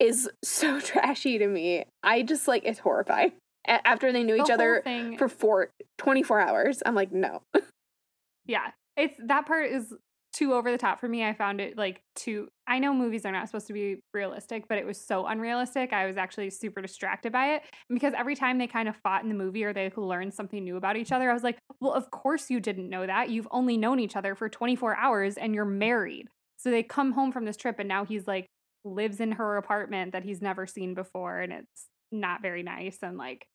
is 0.00 0.30
so 0.42 0.80
trashy 0.80 1.38
to 1.38 1.46
me. 1.46 1.84
I 2.02 2.22
just 2.22 2.48
like 2.48 2.64
it's 2.64 2.78
horrifying. 2.78 3.32
A- 3.66 3.86
after 3.86 4.12
they 4.12 4.22
knew 4.24 4.36
The 4.36 4.44
each 4.44 4.50
other 4.50 4.80
thing, 4.82 5.18
for 5.18 5.28
four, 5.28 5.70
24 5.98 6.40
hours, 6.40 6.82
I'm 6.86 6.94
like, 6.94 7.12
no. 7.12 7.42
yeah, 8.46 8.70
it's 8.96 9.14
that 9.24 9.46
part 9.46 9.70
is 9.70 9.92
too 10.32 10.52
over 10.52 10.70
the 10.70 10.78
top 10.78 11.00
for 11.00 11.08
me. 11.08 11.24
I 11.24 11.32
found 11.32 11.60
it 11.60 11.76
like 11.76 12.02
too. 12.14 12.48
I 12.66 12.78
know 12.78 12.92
movies 12.92 13.24
are 13.24 13.32
not 13.32 13.46
supposed 13.48 13.66
to 13.68 13.72
be 13.72 14.00
realistic, 14.12 14.68
but 14.68 14.78
it 14.78 14.86
was 14.86 15.00
so 15.00 15.26
unrealistic. 15.26 15.92
I 15.92 16.06
was 16.06 16.16
actually 16.16 16.50
super 16.50 16.82
distracted 16.82 17.32
by 17.32 17.54
it 17.54 17.62
because 17.88 18.12
every 18.16 18.36
time 18.36 18.58
they 18.58 18.66
kind 18.66 18.88
of 18.88 18.96
fought 18.96 19.22
in 19.22 19.28
the 19.28 19.34
movie 19.34 19.64
or 19.64 19.72
they 19.72 19.90
learned 19.96 20.34
something 20.34 20.62
new 20.62 20.76
about 20.76 20.96
each 20.96 21.12
other, 21.12 21.30
I 21.30 21.34
was 21.34 21.42
like, 21.42 21.58
well, 21.80 21.92
of 21.92 22.10
course 22.10 22.50
you 22.50 22.60
didn't 22.60 22.90
know 22.90 23.06
that. 23.06 23.30
You've 23.30 23.48
only 23.50 23.76
known 23.76 24.00
each 24.00 24.16
other 24.16 24.34
for 24.34 24.48
24 24.48 24.96
hours 24.96 25.36
and 25.36 25.54
you're 25.54 25.64
married. 25.64 26.28
So 26.56 26.70
they 26.70 26.82
come 26.82 27.12
home 27.12 27.32
from 27.32 27.44
this 27.44 27.56
trip 27.56 27.76
and 27.78 27.88
now 27.88 28.04
he's 28.04 28.26
like 28.26 28.46
lives 28.84 29.20
in 29.20 29.32
her 29.32 29.56
apartment 29.56 30.12
that 30.12 30.24
he's 30.24 30.42
never 30.42 30.66
seen 30.66 30.94
before 30.94 31.40
and 31.40 31.52
it's 31.52 31.86
not 32.10 32.42
very 32.42 32.62
nice 32.62 32.98
and 33.02 33.18
like 33.18 33.46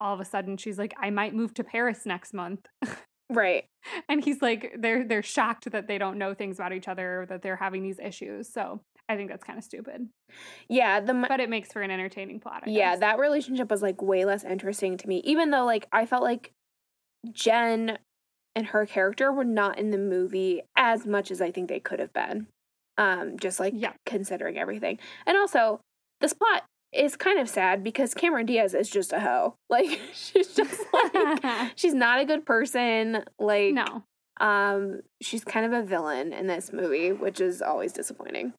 all 0.00 0.14
of 0.14 0.20
a 0.20 0.24
sudden 0.24 0.56
she's 0.56 0.78
like 0.78 0.94
I 1.00 1.10
might 1.10 1.34
move 1.34 1.54
to 1.54 1.64
Paris 1.64 2.06
next 2.06 2.32
month. 2.32 2.66
right. 3.30 3.64
and 4.08 4.24
he's 4.24 4.40
like 4.42 4.74
they're 4.78 5.04
they're 5.04 5.22
shocked 5.22 5.70
that 5.70 5.86
they 5.88 5.98
don't 5.98 6.18
know 6.18 6.34
things 6.34 6.58
about 6.58 6.72
each 6.72 6.88
other 6.88 7.22
or 7.22 7.26
that 7.26 7.42
they're 7.42 7.56
having 7.56 7.82
these 7.82 7.98
issues. 7.98 8.52
So 8.52 8.80
I 9.08 9.16
think 9.16 9.30
that's 9.30 9.44
kind 9.44 9.58
of 9.58 9.64
stupid. 9.64 10.08
Yeah, 10.68 11.00
the 11.00 11.14
But 11.28 11.40
it 11.40 11.48
makes 11.48 11.72
for 11.72 11.82
an 11.82 11.90
entertaining 11.90 12.40
plot. 12.40 12.64
I 12.66 12.70
yeah, 12.70 12.90
guess. 12.92 13.00
that 13.00 13.18
relationship 13.18 13.70
was 13.70 13.82
like 13.82 14.02
way 14.02 14.24
less 14.24 14.44
interesting 14.44 14.96
to 14.98 15.08
me. 15.08 15.22
Even 15.24 15.50
though 15.50 15.64
like 15.64 15.86
I 15.92 16.04
felt 16.06 16.22
like 16.22 16.52
Jen 17.32 17.98
and 18.54 18.66
her 18.68 18.86
character 18.86 19.32
were 19.32 19.44
not 19.44 19.78
in 19.78 19.90
the 19.90 19.98
movie 19.98 20.62
as 20.76 21.06
much 21.06 21.30
as 21.30 21.40
I 21.40 21.50
think 21.50 21.68
they 21.68 21.80
could 21.80 22.00
have 22.00 22.12
been. 22.12 22.46
Um, 22.96 23.38
just 23.38 23.60
like 23.60 23.74
Yeah. 23.76 23.92
considering 24.06 24.58
everything. 24.58 24.98
And 25.26 25.36
also, 25.36 25.80
this 26.20 26.32
plot 26.32 26.64
is 26.92 27.16
kind 27.16 27.38
of 27.38 27.48
sad 27.48 27.84
because 27.84 28.14
Cameron 28.14 28.46
Diaz 28.46 28.74
is 28.74 28.88
just 28.88 29.12
a 29.12 29.20
hoe. 29.20 29.54
Like 29.70 30.00
she's 30.14 30.54
just 30.54 30.80
like 31.14 31.72
she's 31.76 31.94
not 31.94 32.20
a 32.20 32.24
good 32.24 32.46
person. 32.46 33.24
Like 33.38 33.74
no. 33.74 34.04
um 34.40 35.00
she's 35.20 35.44
kind 35.44 35.66
of 35.66 35.72
a 35.72 35.86
villain 35.86 36.32
in 36.32 36.46
this 36.46 36.72
movie, 36.72 37.12
which 37.12 37.40
is 37.40 37.60
always 37.60 37.92
disappointing. 37.92 38.54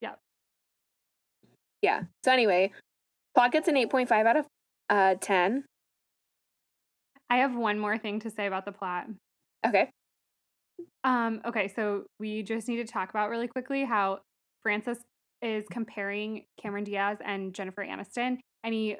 Yeah. 0.00 0.14
Yeah. 1.82 2.02
So 2.24 2.32
anyway, 2.32 2.72
plot 3.34 3.52
gets 3.52 3.68
an 3.68 3.76
8.5 3.76 4.26
out 4.26 4.36
of 4.36 4.46
uh 4.90 5.14
10. 5.20 5.64
I 7.30 7.36
have 7.38 7.54
one 7.54 7.78
more 7.78 7.96
thing 7.96 8.20
to 8.20 8.30
say 8.30 8.46
about 8.46 8.64
the 8.64 8.72
plot. 8.72 9.06
Okay. 9.66 9.90
Um, 11.04 11.40
okay, 11.46 11.68
so 11.68 12.04
we 12.18 12.42
just 12.42 12.68
need 12.68 12.76
to 12.76 12.84
talk 12.84 13.10
about 13.10 13.30
really 13.30 13.48
quickly 13.48 13.84
how 13.84 14.20
Francis 14.62 14.98
is 15.42 15.64
comparing 15.70 16.44
Cameron 16.60 16.84
Diaz 16.84 17.18
and 17.24 17.54
Jennifer 17.54 17.84
Aniston, 17.84 18.38
and 18.62 18.74
he 18.74 18.96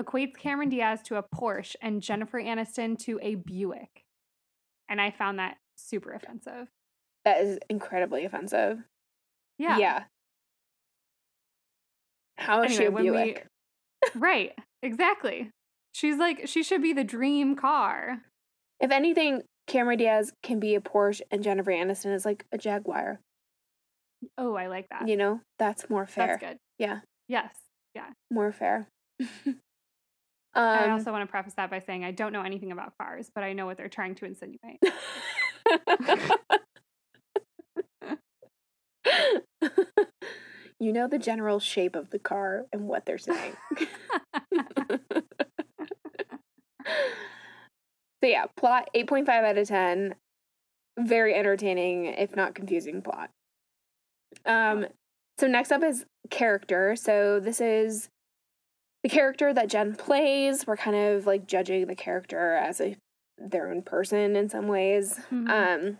equates 0.00 0.36
Cameron 0.36 0.70
Diaz 0.70 1.00
to 1.04 1.16
a 1.16 1.22
Porsche 1.22 1.74
and 1.82 2.00
Jennifer 2.00 2.40
Aniston 2.40 2.98
to 3.00 3.18
a 3.22 3.34
Buick. 3.34 4.02
And 4.88 5.00
I 5.00 5.10
found 5.10 5.38
that 5.38 5.56
super 5.76 6.12
offensive. 6.12 6.68
That 7.24 7.40
is 7.42 7.58
incredibly 7.68 8.24
offensive. 8.24 8.78
Yeah. 9.58 9.78
Yeah. 9.78 10.04
How 12.36 12.62
is 12.62 12.72
she 12.72 12.84
a 12.84 12.86
Anyway, 12.86 12.94
when 12.94 13.04
we- 13.04 13.10
Buick? 13.32 13.46
Right. 14.14 14.52
Exactly. 14.82 15.50
She's 15.92 16.16
like, 16.18 16.46
she 16.46 16.62
should 16.62 16.82
be 16.82 16.92
the 16.92 17.04
dream 17.04 17.56
car. 17.56 18.20
If 18.80 18.90
anything, 18.90 19.42
Cameron 19.66 19.98
Diaz 19.98 20.32
can 20.42 20.60
be 20.60 20.74
a 20.74 20.80
Porsche 20.80 21.22
and 21.30 21.42
Jennifer 21.42 21.70
Aniston 21.70 22.14
is 22.14 22.26
like 22.26 22.44
a 22.52 22.58
Jaguar. 22.58 23.20
Oh, 24.38 24.54
I 24.54 24.66
like 24.66 24.88
that. 24.90 25.08
You 25.08 25.16
know, 25.16 25.40
that's 25.58 25.88
more 25.90 26.06
fair. 26.06 26.26
That's 26.26 26.40
good. 26.40 26.58
Yeah. 26.78 27.00
Yes. 27.28 27.54
Yeah. 27.94 28.10
More 28.30 28.52
fair. 28.52 28.88
I 30.54 30.84
um, 30.84 30.92
also 30.92 31.10
want 31.10 31.22
to 31.22 31.30
preface 31.30 31.54
that 31.54 31.70
by 31.70 31.80
saying 31.80 32.04
I 32.04 32.12
don't 32.12 32.32
know 32.32 32.42
anything 32.42 32.70
about 32.70 32.96
cars, 32.96 33.30
but 33.34 33.42
I 33.42 33.52
know 33.52 33.66
what 33.66 33.76
they're 33.76 33.88
trying 33.88 34.14
to 34.16 34.24
insinuate. 34.24 34.78
you 40.78 40.92
know 40.92 41.08
the 41.08 41.18
general 41.18 41.58
shape 41.58 41.96
of 41.96 42.10
the 42.10 42.18
car 42.18 42.66
and 42.72 42.82
what 42.82 43.06
they're 43.06 43.18
saying. 43.18 43.56
so 43.78 43.86
yeah, 48.22 48.44
plot 48.56 48.88
8.5 48.94 49.28
out 49.28 49.58
of 49.58 49.68
10. 49.68 50.14
Very 50.98 51.34
entertaining, 51.34 52.06
if 52.06 52.36
not 52.36 52.54
confusing 52.54 53.02
plot. 53.02 53.30
Um 54.44 54.86
so 55.38 55.46
next 55.46 55.72
up 55.72 55.82
is 55.82 56.06
character. 56.30 56.96
So 56.96 57.40
this 57.40 57.60
is 57.60 58.08
the 59.02 59.08
character 59.08 59.52
that 59.52 59.68
Jen 59.68 59.94
plays. 59.94 60.66
We're 60.66 60.76
kind 60.76 60.96
of 60.96 61.26
like 61.26 61.46
judging 61.46 61.86
the 61.86 61.94
character 61.94 62.54
as 62.54 62.80
a 62.80 62.96
their 63.38 63.68
own 63.70 63.82
person 63.82 64.36
in 64.36 64.48
some 64.48 64.68
ways. 64.68 65.18
Mhm. 65.30 65.48
Um, 65.48 65.98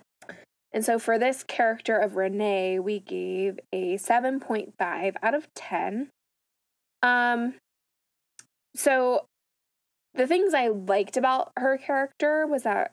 and 0.73 0.85
so 0.85 0.99
for 0.99 1.19
this 1.19 1.45
character 1.45 1.97
of 1.97 2.17
Renee, 2.17 2.79
we 2.79 3.01
gave 3.01 3.59
a 3.73 3.97
7.5 3.97 5.17
out 5.23 5.35
of 5.35 5.53
10. 5.55 6.11
Um, 7.03 7.55
so 8.75 9.27
the 10.15 10.27
things 10.27 10.55
I 10.55 10.69
liked 10.69 11.17
about 11.17 11.53
her 11.57 11.77
character 11.77 12.47
was 12.47 12.63
that 12.63 12.93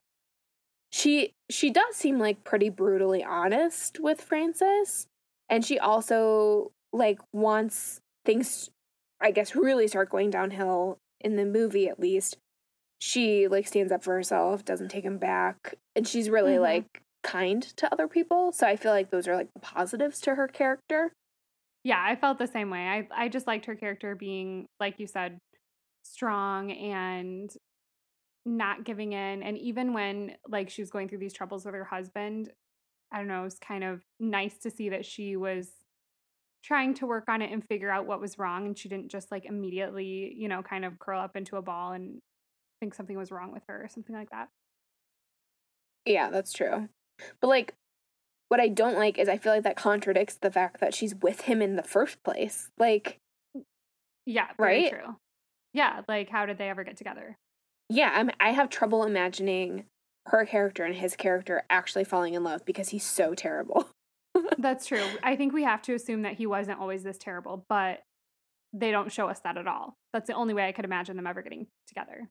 she 0.92 1.32
she 1.50 1.70
does 1.70 1.96
seem 1.96 2.20
like 2.20 2.44
pretty 2.44 2.70
brutally 2.70 3.24
honest 3.24 4.00
with 4.00 4.22
Francis 4.22 5.08
and 5.52 5.64
she 5.64 5.78
also 5.78 6.72
like 6.92 7.20
wants 7.32 8.00
things 8.26 8.70
I 9.22 9.30
guess 9.30 9.56
really 9.56 9.88
start 9.88 10.10
going 10.10 10.32
downhill 10.32 10.98
in 11.20 11.36
the 11.36 11.46
movie 11.46 11.88
at 11.88 12.00
least. 12.00 12.38
She 13.00 13.48
like 13.48 13.68
stands 13.68 13.92
up 13.92 14.04
for 14.04 14.16
herself, 14.16 14.66
doesn't 14.66 14.90
take 14.90 15.06
him 15.06 15.20
back, 15.20 15.76
and 15.96 16.08
she's 16.08 16.30
really 16.30 16.54
mm-hmm. 16.54 16.64
like 16.64 17.04
kind 17.24 17.62
to 17.78 17.92
other 17.92 18.08
people. 18.08 18.52
So 18.52 18.66
I 18.66 18.76
feel 18.76 18.92
like 18.92 19.12
those 19.12 19.28
are 19.28 19.36
like 19.36 19.50
the 19.54 19.60
positives 19.60 20.20
to 20.22 20.36
her 20.36 20.48
character. 20.48 21.14
Yeah, 21.84 22.04
I 22.04 22.16
felt 22.16 22.40
the 22.40 22.48
same 22.48 22.70
way. 22.70 22.88
I 22.88 23.08
I 23.16 23.28
just 23.30 23.48
liked 23.48 23.66
her 23.66 23.76
character 23.76 24.16
being 24.16 24.66
like 24.80 25.00
you 25.00 25.08
said 25.08 25.38
strong 26.04 26.72
and 26.72 27.52
not 28.44 28.84
giving 28.84 29.14
in 29.14 29.44
and 29.44 29.56
even 29.60 29.94
when 29.94 30.36
like 30.48 30.68
she 30.68 30.82
was 30.82 30.90
going 30.90 31.08
through 31.08 31.20
these 31.20 31.34
troubles 31.34 31.64
with 31.64 31.76
her 31.76 31.84
husband 31.84 32.50
i 33.12 33.18
don't 33.18 33.28
know 33.28 33.42
it 33.42 33.46
was 33.46 33.60
kind 33.60 33.84
of 33.84 34.02
nice 34.20 34.58
to 34.58 34.70
see 34.70 34.90
that 34.90 35.06
she 35.06 35.36
was 35.36 35.70
trying 36.64 36.94
to 36.94 37.08
work 37.08 37.26
on 37.28 37.42
it 37.42 37.52
and 37.52 37.66
figure 37.68 37.90
out 37.90 38.06
what 38.06 38.22
was 38.22 38.38
wrong 38.38 38.66
and 38.66 38.78
she 38.78 38.88
didn't 38.88 39.10
just 39.10 39.32
like 39.32 39.46
immediately 39.46 40.34
you 40.38 40.48
know 40.48 40.62
kind 40.62 40.86
of 40.86 41.00
curl 41.00 41.20
up 41.20 41.36
into 41.36 41.58
a 41.58 41.62
ball 41.62 41.92
and 41.94 42.20
think 42.80 42.94
something 42.94 43.18
was 43.18 43.32
wrong 43.32 43.52
with 43.52 43.64
her 43.68 43.84
or 43.84 43.88
something 43.88 44.16
like 44.16 44.32
that. 44.32 44.50
Yeah 46.06 46.30
that's 46.32 46.52
true. 46.52 46.90
But 47.40 47.48
like 47.48 47.76
what 48.50 48.60
i 48.60 48.68
don't 48.68 48.98
like 48.98 49.18
is 49.18 49.30
i 49.30 49.38
feel 49.38 49.54
like 49.54 49.64
that 49.64 49.78
contradicts 49.78 50.36
the 50.36 50.52
fact 50.52 50.82
that 50.82 50.94
she's 50.94 51.16
with 51.16 51.42
him 51.42 51.62
in 51.62 51.78
the 51.78 51.84
first 51.84 52.22
place 52.22 52.70
like 52.78 53.20
mm, 53.56 53.64
yeah 54.26 54.48
right? 54.58 54.90
true. 54.90 55.16
Yeah 55.74 56.02
like 56.08 56.30
how 56.30 56.46
did 56.46 56.58
they 56.58 56.70
ever 56.70 56.84
get 56.84 56.98
together? 56.98 57.38
Yeah, 57.92 58.10
I'm, 58.14 58.32
I 58.40 58.52
have 58.52 58.70
trouble 58.70 59.04
imagining 59.04 59.84
her 60.28 60.46
character 60.46 60.84
and 60.84 60.96
his 60.96 61.16
character 61.16 61.64
actually 61.70 62.04
falling 62.04 62.34
in 62.34 62.44
love 62.44 62.66
because 62.66 62.90
he's 62.90 63.04
so 63.04 63.34
terrible. 63.34 63.88
That's 64.58 64.86
true. 64.86 65.04
I 65.24 65.36
think 65.36 65.54
we 65.54 65.64
have 65.64 65.82
to 65.84 65.94
assume 65.94 66.22
that 66.22 66.34
he 66.34 66.46
wasn't 66.46 66.80
always 66.80 67.04
this 67.04 67.18
terrible, 67.18 67.66
but 67.68 68.04
they 68.74 68.92
don't 68.92 69.12
show 69.12 69.28
us 69.28 69.40
that 69.44 69.58
at 69.58 69.68
all. 69.68 69.96
That's 70.14 70.28
the 70.28 70.34
only 70.34 70.54
way 70.54 70.68
I 70.68 70.72
could 70.72 70.86
imagine 70.86 71.16
them 71.16 71.28
ever 71.28 71.42
getting 71.42 71.68
together. 71.88 72.30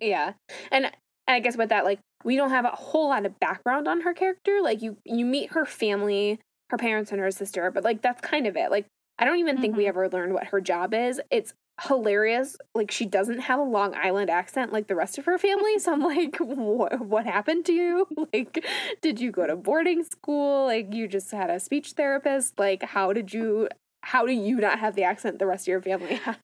Yeah. 0.00 0.34
And 0.70 0.90
I 1.26 1.40
guess 1.40 1.56
with 1.56 1.70
that 1.70 1.84
like 1.84 1.98
we 2.24 2.36
don't 2.36 2.50
have 2.50 2.64
a 2.64 2.70
whole 2.70 3.08
lot 3.08 3.26
of 3.26 3.40
background 3.40 3.88
on 3.88 4.02
her 4.02 4.14
character. 4.14 4.60
Like 4.62 4.82
you 4.82 4.98
you 5.04 5.24
meet 5.24 5.52
her 5.52 5.64
family, 5.64 6.38
her 6.70 6.76
parents 6.76 7.10
and 7.10 7.20
her 7.20 7.30
sister, 7.30 7.70
but 7.70 7.84
like 7.84 8.02
that's 8.02 8.20
kind 8.20 8.46
of 8.46 8.56
it. 8.56 8.70
Like 8.70 8.86
I 9.18 9.24
don't 9.24 9.38
even 9.38 9.58
think 9.58 9.72
mm-hmm. 9.72 9.78
we 9.78 9.86
ever 9.86 10.08
learned 10.08 10.34
what 10.34 10.48
her 10.48 10.60
job 10.60 10.94
is. 10.94 11.20
It's 11.30 11.54
hilarious. 11.82 12.56
Like 12.74 12.90
she 12.90 13.06
doesn't 13.06 13.40
have 13.40 13.58
a 13.58 13.62
Long 13.62 13.94
Island 13.94 14.30
accent 14.30 14.72
like 14.72 14.86
the 14.86 14.94
rest 14.94 15.18
of 15.18 15.24
her 15.26 15.38
family. 15.38 15.78
So 15.78 15.92
I'm 15.92 16.00
like, 16.00 16.36
what 16.40 17.00
what 17.00 17.26
happened 17.26 17.64
to 17.66 17.72
you? 17.72 18.06
Like, 18.32 18.66
did 19.02 19.20
you 19.20 19.30
go 19.30 19.46
to 19.46 19.56
boarding 19.56 20.02
school? 20.02 20.66
Like 20.66 20.92
you 20.92 21.06
just 21.06 21.30
had 21.30 21.48
a 21.48 21.60
speech 21.60 21.92
therapist? 21.92 22.58
Like 22.58 22.82
how 22.82 23.12
did 23.12 23.32
you 23.32 23.68
how 24.02 24.26
do 24.26 24.32
you 24.32 24.56
not 24.56 24.78
have 24.78 24.94
the 24.94 25.04
accent 25.04 25.38
the 25.38 25.46
rest 25.46 25.64
of 25.64 25.68
your 25.68 25.82
family 25.82 26.14
has? 26.24 26.36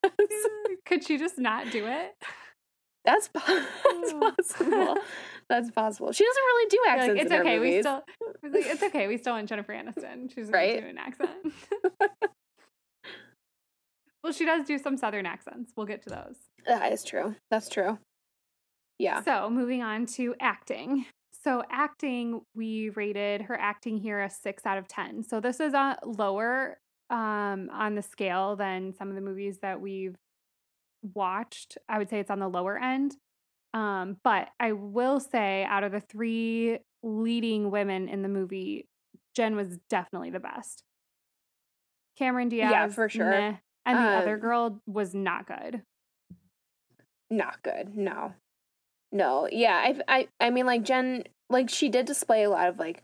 Could 0.87 1.05
she 1.05 1.19
just 1.19 1.39
not 1.39 1.71
do 1.71 1.87
it? 1.87 2.15
That's, 3.05 3.29
that's 3.35 4.12
possible. 4.12 4.97
That's 5.49 5.71
possible. 5.73 6.12
She 6.12 6.25
doesn't 6.25 6.43
really 6.43 6.69
do 6.69 6.79
accents. 6.89 7.15
Like, 7.15 7.23
it's 7.25 7.33
okay. 7.33 7.59
We 7.59 7.81
still. 7.81 8.05
It's 8.45 8.83
okay. 8.83 9.09
We 9.09 9.19
still 9.19 9.33
want 9.33 9.49
Jennifer 9.49 9.73
Aniston. 9.73 10.33
She's 10.33 10.49
right? 10.49 10.81
do 10.81 10.87
an 10.87 10.99
accent. 10.99 11.31
Well, 14.23 14.33
she 14.33 14.45
does 14.45 14.67
do 14.67 14.79
some 14.79 14.97
southern 14.97 15.26
accents. 15.26 15.73
We'll 15.76 15.87
get 15.87 16.02
to 16.02 16.11
those. 16.11 16.37
That 16.67 16.93
is 16.93 17.05
true. 17.05 17.35
That's 17.50 17.69
true. 17.69 17.99
Yeah. 18.99 19.23
So, 19.23 19.50
moving 19.50 19.83
on 19.83 20.07
to 20.07 20.35
acting. 20.41 21.07
So, 21.43 21.64
acting, 21.71 22.43
we 22.55 22.91
rated 22.91 23.43
her 23.43 23.59
acting 23.59 23.99
here 23.99 24.21
a 24.21 24.31
six 24.31 24.64
out 24.64 24.79
of 24.79 24.87
10. 24.87 25.25
So, 25.25 25.41
this 25.41 25.59
is 25.59 25.75
a 25.75 25.99
lower 26.05 26.79
um, 27.11 27.69
on 27.73 27.97
the 27.97 28.02
scale 28.02 28.55
than 28.55 28.95
some 28.95 29.09
of 29.09 29.17
the 29.17 29.21
movies 29.21 29.59
that 29.62 29.81
we've 29.81 30.14
watched. 31.02 31.79
I 31.88 31.99
would 31.99 32.09
say 32.09 32.21
it's 32.21 32.31
on 32.31 32.38
the 32.38 32.49
lower 32.49 32.79
end. 32.79 33.17
Um, 33.75 34.19
but 34.23 34.49
I 34.61 34.73
will 34.73 35.19
say, 35.19 35.64
out 35.64 35.83
of 35.83 35.93
the 35.93 36.00
three 36.00 36.79
leading 37.02 37.71
women 37.71 38.09
in 38.09 38.23
the 38.23 38.29
movie, 38.29 38.87
Jen 39.35 39.57
was 39.57 39.79
definitely 39.88 40.31
the 40.31 40.40
best. 40.40 40.85
Cameron 42.18 42.51
Diaz, 42.51 42.70
yeah, 42.70 42.88
for 42.88 43.09
sure. 43.09 43.31
Meh. 43.31 43.57
And 43.85 43.99
the 43.99 44.03
um, 44.03 44.23
other 44.23 44.37
girl 44.37 44.81
was 44.87 45.14
not 45.14 45.47
good. 45.47 45.83
Not 47.31 47.62
good. 47.62 47.97
No. 47.97 48.35
No. 49.11 49.49
Yeah, 49.51 49.75
I 49.75 50.01
I 50.09 50.29
I 50.40 50.51
mean 50.51 50.66
like 50.66 50.85
Jen 50.85 51.25
like 51.51 51.68
she 51.68 51.88
did 51.88 52.07
display 52.07 52.45
a 52.45 52.51
lot 52.51 52.68
of 52.68 52.79
like 52.79 53.03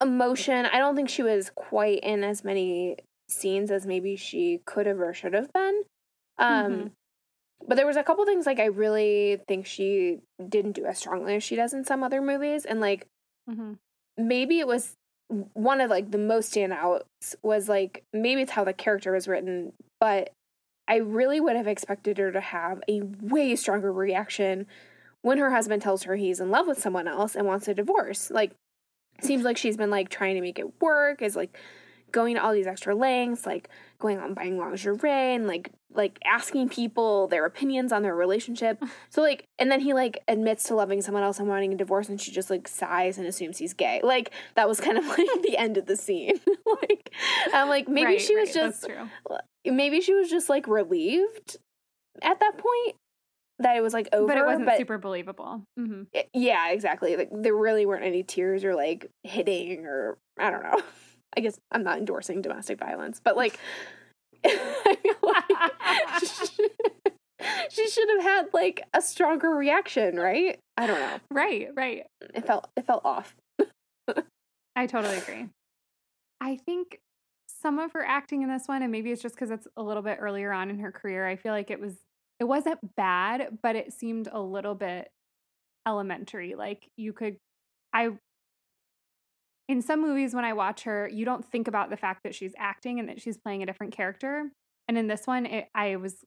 emotion. 0.00 0.66
I 0.66 0.78
don't 0.78 0.94
think 0.94 1.08
she 1.08 1.22
was 1.22 1.50
quite 1.54 2.00
in 2.00 2.22
as 2.22 2.44
many 2.44 2.96
scenes 3.28 3.70
as 3.70 3.86
maybe 3.86 4.14
she 4.16 4.60
could 4.64 4.86
have 4.86 5.00
or 5.00 5.12
should 5.12 5.34
have 5.34 5.52
been. 5.52 5.82
Um 6.38 6.72
mm-hmm. 6.72 6.86
but 7.66 7.76
there 7.76 7.86
was 7.86 7.96
a 7.96 8.02
couple 8.02 8.24
things 8.26 8.46
like 8.46 8.60
I 8.60 8.66
really 8.66 9.40
think 9.48 9.66
she 9.66 10.18
didn't 10.48 10.72
do 10.72 10.84
as 10.84 10.98
strongly 10.98 11.36
as 11.36 11.42
she 11.42 11.56
does 11.56 11.72
in 11.72 11.84
some 11.84 12.02
other 12.02 12.20
movies 12.20 12.64
and 12.66 12.80
like 12.80 13.06
mm-hmm. 13.48 13.72
maybe 14.18 14.60
it 14.60 14.68
was 14.68 14.94
one 15.28 15.80
of 15.80 15.90
like 15.90 16.10
the 16.10 16.18
most 16.18 16.54
standouts 16.54 17.02
was 17.42 17.68
like 17.68 18.04
maybe 18.12 18.42
it's 18.42 18.52
how 18.52 18.64
the 18.64 18.72
character 18.72 19.12
was 19.12 19.26
written, 19.26 19.72
but 20.00 20.30
I 20.88 20.96
really 20.96 21.40
would 21.40 21.56
have 21.56 21.66
expected 21.66 22.18
her 22.18 22.30
to 22.32 22.40
have 22.40 22.82
a 22.88 23.02
way 23.20 23.56
stronger 23.56 23.92
reaction 23.92 24.66
when 25.22 25.38
her 25.38 25.50
husband 25.50 25.82
tells 25.82 26.04
her 26.04 26.16
he's 26.16 26.40
in 26.40 26.50
love 26.50 26.68
with 26.68 26.78
someone 26.78 27.08
else 27.08 27.34
and 27.34 27.46
wants 27.46 27.66
a 27.66 27.74
divorce. 27.74 28.30
Like 28.30 28.52
seems 29.20 29.44
like 29.44 29.56
she's 29.56 29.76
been 29.76 29.90
like 29.90 30.08
trying 30.08 30.36
to 30.36 30.40
make 30.40 30.58
it 30.58 30.80
work, 30.80 31.22
is 31.22 31.34
like 31.34 31.58
going 32.12 32.36
to 32.36 32.42
all 32.42 32.52
these 32.52 32.66
extra 32.66 32.94
lengths, 32.94 33.44
like 33.44 33.68
going 33.98 34.18
out 34.18 34.26
and 34.26 34.34
buying 34.36 34.58
lingerie 34.58 35.34
and 35.34 35.46
like 35.46 35.70
like 35.92 36.18
asking 36.24 36.68
people 36.68 37.26
their 37.26 37.44
opinions 37.44 37.92
on 37.92 38.02
their 38.02 38.14
relationship. 38.14 38.82
So 39.10 39.22
like 39.22 39.46
and 39.58 39.70
then 39.70 39.80
he 39.80 39.94
like 39.94 40.22
admits 40.28 40.64
to 40.64 40.74
loving 40.74 41.00
someone 41.00 41.22
else 41.22 41.38
and 41.38 41.48
wanting 41.48 41.72
a 41.72 41.76
divorce 41.76 42.08
and 42.08 42.20
she 42.20 42.30
just 42.30 42.50
like 42.50 42.68
sighs 42.68 43.16
and 43.18 43.26
assumes 43.26 43.58
he's 43.58 43.72
gay. 43.72 44.00
Like 44.02 44.30
that 44.54 44.68
was 44.68 44.78
kind 44.78 44.98
of 44.98 45.06
like 45.06 45.26
the 45.42 45.56
end 45.56 45.78
of 45.78 45.86
the 45.86 45.96
scene. 45.96 46.38
like 46.82 47.10
I'm 47.52 47.68
like 47.68 47.88
maybe 47.88 48.06
right, 48.06 48.20
she 48.20 48.36
was 48.36 48.48
right, 48.48 48.54
just 48.54 48.86
maybe 49.72 50.00
she 50.00 50.14
was 50.14 50.30
just 50.30 50.48
like 50.48 50.66
relieved 50.66 51.56
at 52.22 52.40
that 52.40 52.52
point 52.56 52.96
that 53.58 53.76
it 53.76 53.82
was 53.82 53.94
like 53.94 54.08
over 54.12 54.26
but 54.26 54.36
it 54.36 54.44
wasn't 54.44 54.66
but 54.66 54.76
super 54.76 54.98
believable 54.98 55.62
mm-hmm. 55.78 56.02
it, 56.12 56.28
yeah 56.34 56.70
exactly 56.70 57.16
like 57.16 57.30
there 57.32 57.54
really 57.54 57.86
weren't 57.86 58.04
any 58.04 58.22
tears 58.22 58.64
or 58.64 58.74
like 58.74 59.10
hitting 59.24 59.86
or 59.86 60.18
i 60.38 60.50
don't 60.50 60.62
know 60.62 60.78
I 61.36 61.40
guess 61.40 61.60
I'm 61.70 61.82
not 61.82 61.98
endorsing 61.98 62.40
domestic 62.40 62.78
violence, 62.78 63.20
but 63.22 63.36
like, 63.36 63.58
like 64.44 64.54
she 67.70 67.88
should 67.88 68.08
have 68.16 68.22
had 68.22 68.46
like 68.54 68.82
a 68.94 69.02
stronger 69.02 69.50
reaction, 69.50 70.16
right? 70.16 70.58
I 70.76 70.86
don't 70.86 71.00
know. 71.00 71.18
Right, 71.30 71.68
right. 71.76 72.06
It 72.34 72.46
felt 72.46 72.68
it 72.76 72.86
felt 72.86 73.04
off. 73.04 73.34
I 74.74 74.86
totally 74.86 75.16
agree. 75.16 75.48
I 76.40 76.56
think 76.56 77.00
some 77.60 77.78
of 77.78 77.92
her 77.92 78.04
acting 78.04 78.42
in 78.42 78.48
this 78.48 78.66
one, 78.66 78.82
and 78.82 78.92
maybe 78.92 79.10
it's 79.10 79.22
just 79.22 79.34
because 79.34 79.50
it's 79.50 79.68
a 79.76 79.82
little 79.82 80.02
bit 80.02 80.18
earlier 80.20 80.52
on 80.52 80.70
in 80.70 80.78
her 80.80 80.92
career, 80.92 81.26
I 81.26 81.36
feel 81.36 81.52
like 81.52 81.70
it 81.70 81.80
was 81.80 81.94
it 82.38 82.44
wasn't 82.44 82.94
bad, 82.96 83.58
but 83.62 83.76
it 83.76 83.92
seemed 83.92 84.28
a 84.30 84.40
little 84.40 84.74
bit 84.74 85.10
elementary. 85.86 86.54
Like 86.54 86.90
you 86.96 87.12
could 87.12 87.36
I 87.92 88.10
in 89.68 89.82
some 89.82 90.00
movies 90.00 90.34
when 90.34 90.44
I 90.44 90.52
watch 90.52 90.84
her, 90.84 91.08
you 91.08 91.24
don't 91.24 91.44
think 91.44 91.66
about 91.66 91.90
the 91.90 91.96
fact 91.96 92.22
that 92.22 92.34
she's 92.34 92.52
acting 92.56 93.00
and 93.00 93.08
that 93.08 93.20
she's 93.20 93.36
playing 93.36 93.62
a 93.62 93.66
different 93.66 93.92
character. 93.92 94.50
And 94.86 94.96
in 94.96 95.08
this 95.08 95.26
one, 95.26 95.44
it, 95.46 95.68
I 95.74 95.96
was 95.96 96.24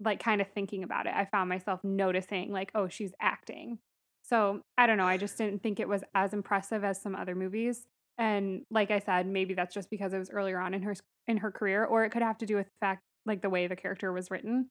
like 0.00 0.22
kind 0.22 0.40
of 0.40 0.48
thinking 0.48 0.82
about 0.82 1.06
it. 1.06 1.14
I 1.14 1.24
found 1.24 1.48
myself 1.48 1.84
noticing 1.84 2.50
like, 2.50 2.72
oh, 2.74 2.88
she's 2.88 3.12
acting. 3.20 3.78
So 4.24 4.62
I 4.76 4.86
don't 4.86 4.96
know. 4.96 5.06
I 5.06 5.18
just 5.18 5.38
didn't 5.38 5.62
think 5.62 5.78
it 5.78 5.88
was 5.88 6.02
as 6.14 6.32
impressive 6.32 6.82
as 6.82 7.00
some 7.00 7.14
other 7.14 7.34
movies. 7.34 7.86
And 8.18 8.62
like 8.70 8.90
I 8.90 9.00
said, 9.00 9.26
maybe 9.26 9.54
that's 9.54 9.74
just 9.74 9.90
because 9.90 10.12
it 10.12 10.18
was 10.18 10.30
earlier 10.30 10.58
on 10.58 10.74
in 10.74 10.82
her 10.82 10.94
in 11.26 11.38
her 11.38 11.50
career, 11.50 11.84
or 11.84 12.04
it 12.04 12.10
could 12.10 12.22
have 12.22 12.38
to 12.38 12.46
do 12.46 12.56
with 12.56 12.66
the 12.66 12.78
fact 12.80 13.02
like 13.26 13.42
the 13.42 13.50
way 13.50 13.66
the 13.66 13.76
character 13.76 14.12
was 14.12 14.30
written. 14.30 14.70